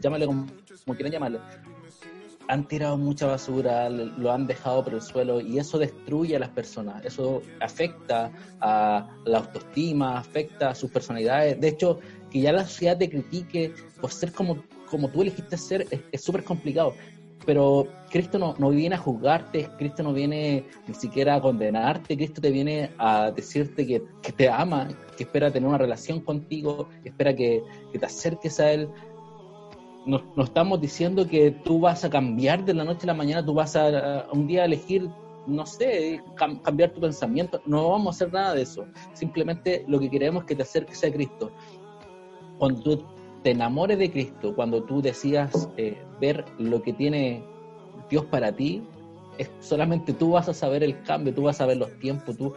[0.00, 0.46] llámale como,
[0.84, 1.38] como quieran llamarle,
[2.48, 6.50] han tirado mucha basura, lo han dejado por el suelo y eso destruye a las
[6.50, 11.60] personas, eso afecta a la autoestima, afecta a sus personalidades.
[11.60, 11.98] De hecho,
[12.30, 16.44] que ya la sociedad te critique por ser como, como tú elegiste ser es súper
[16.44, 16.94] complicado.
[17.44, 22.40] Pero Cristo no, no viene a juzgarte, Cristo no viene ni siquiera a condenarte, Cristo
[22.40, 27.10] te viene a decirte que, que te ama, que espera tener una relación contigo, que
[27.10, 27.62] espera que,
[27.92, 28.90] que te acerques a Él,
[30.06, 33.44] no, no estamos diciendo que tú vas a cambiar de la noche a la mañana,
[33.44, 35.08] tú vas a, a un día elegir,
[35.46, 37.60] no sé, cam- cambiar tu pensamiento.
[37.66, 38.86] No vamos a hacer nada de eso.
[39.12, 41.50] Simplemente lo que queremos es que te acerques a Cristo.
[42.58, 43.04] Cuando tú
[43.46, 47.44] te enamores de Cristo, cuando tú decidas eh, ver lo que tiene
[48.10, 48.82] Dios para ti,
[49.38, 52.54] es solamente tú vas a saber el cambio, tú vas a ver los tiempos, tú,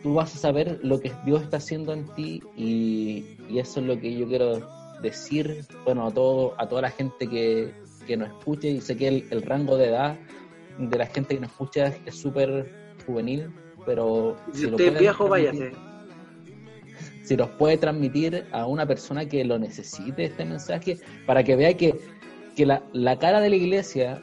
[0.00, 3.86] tú vas a saber lo que Dios está haciendo en ti y, y eso es
[3.86, 4.60] lo que yo quiero
[5.02, 7.74] decir, bueno, a todo, a toda la gente que,
[8.06, 10.16] que nos escuche, y sé que el, el rango de edad
[10.78, 12.72] de la gente que nos escucha es súper
[13.04, 13.50] juvenil,
[13.84, 15.72] pero Si lo usted pueden viejo, váyase.
[17.22, 21.74] Si nos puede transmitir a una persona que lo necesite este mensaje, para que vea
[21.76, 21.98] que,
[22.56, 24.20] que la, la cara de la iglesia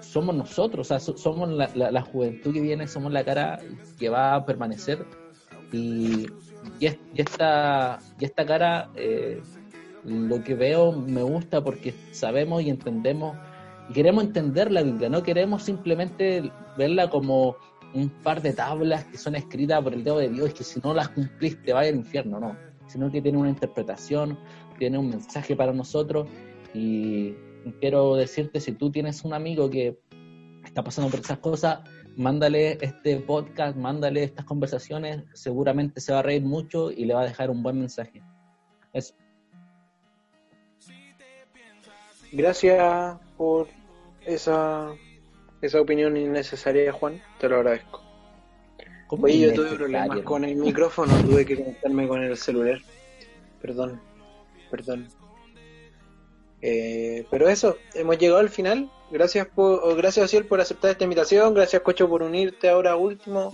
[0.00, 3.60] somos nosotros, o sea, so- somos la, la- juventud que viene, somos la cara
[3.98, 5.06] que va a permanecer.
[5.72, 6.26] Y,
[6.80, 6.86] y
[7.16, 9.40] esta, y esta cara, eh,
[10.04, 13.36] lo que veo me gusta porque sabemos y entendemos
[13.88, 17.56] y queremos entender la Biblia, no queremos simplemente verla como
[17.94, 20.94] un par de tablas que son escritas por el dedo de Dios que si no
[20.94, 24.38] las cumplís te vas al infierno, no, sino que tiene una interpretación,
[24.78, 26.28] tiene un mensaje para nosotros
[26.74, 27.34] y
[27.80, 29.98] quiero decirte, si tú tienes un amigo que
[30.64, 31.80] está pasando por esas cosas,
[32.16, 37.22] mándale este podcast, mándale estas conversaciones, seguramente se va a reír mucho y le va
[37.22, 38.22] a dejar un buen mensaje.
[38.92, 39.14] Eso.
[42.32, 43.68] Gracias por
[44.24, 44.92] esa,
[45.62, 47.22] esa opinión innecesaria, Juan.
[47.40, 48.02] Te lo agradezco.
[49.06, 52.80] ¿Cómo Oye, yo tuve problemas con el micrófono, tuve que conectarme con el celular.
[53.60, 54.00] Perdón,
[54.70, 55.08] perdón.
[56.62, 58.90] Eh, pero eso, hemos llegado al final.
[59.10, 61.54] Gracias por, o gracias Ciel por aceptar esta invitación.
[61.54, 63.52] Gracias Cocho por unirte ahora último.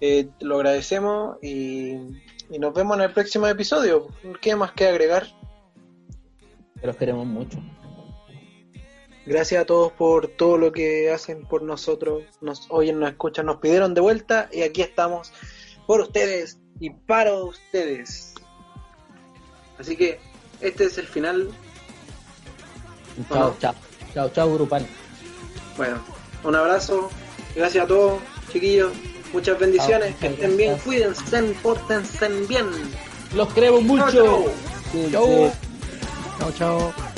[0.00, 1.94] Eh, lo agradecemos y,
[2.50, 4.08] y nos vemos en el próximo episodio.
[4.40, 5.26] ¿Qué más que agregar?
[6.82, 7.58] Los queremos mucho.
[9.24, 12.24] Gracias a todos por todo lo que hacen por nosotros.
[12.40, 15.32] Nos oyen, nos escuchan, nos pidieron de vuelta y aquí estamos
[15.86, 18.34] por ustedes y para ustedes.
[19.78, 20.20] Así que
[20.60, 21.50] este es el final.
[23.28, 23.74] Chao, chao.
[24.14, 24.86] Chao, chao, grupal.
[25.76, 26.00] Bueno,
[26.44, 27.08] un abrazo.
[27.54, 28.20] Gracias a todos,
[28.52, 28.92] chiquillos.
[29.32, 30.10] Muchas bendiciones.
[30.10, 30.70] Chao, que estén bien.
[30.72, 30.86] gracias.
[30.86, 32.66] Cuídense, pórtense bien.
[33.34, 34.10] Los queremos mucho.
[34.10, 35.10] Chao, chao.
[35.10, 35.52] Chao.
[36.38, 37.11] Chao, chao.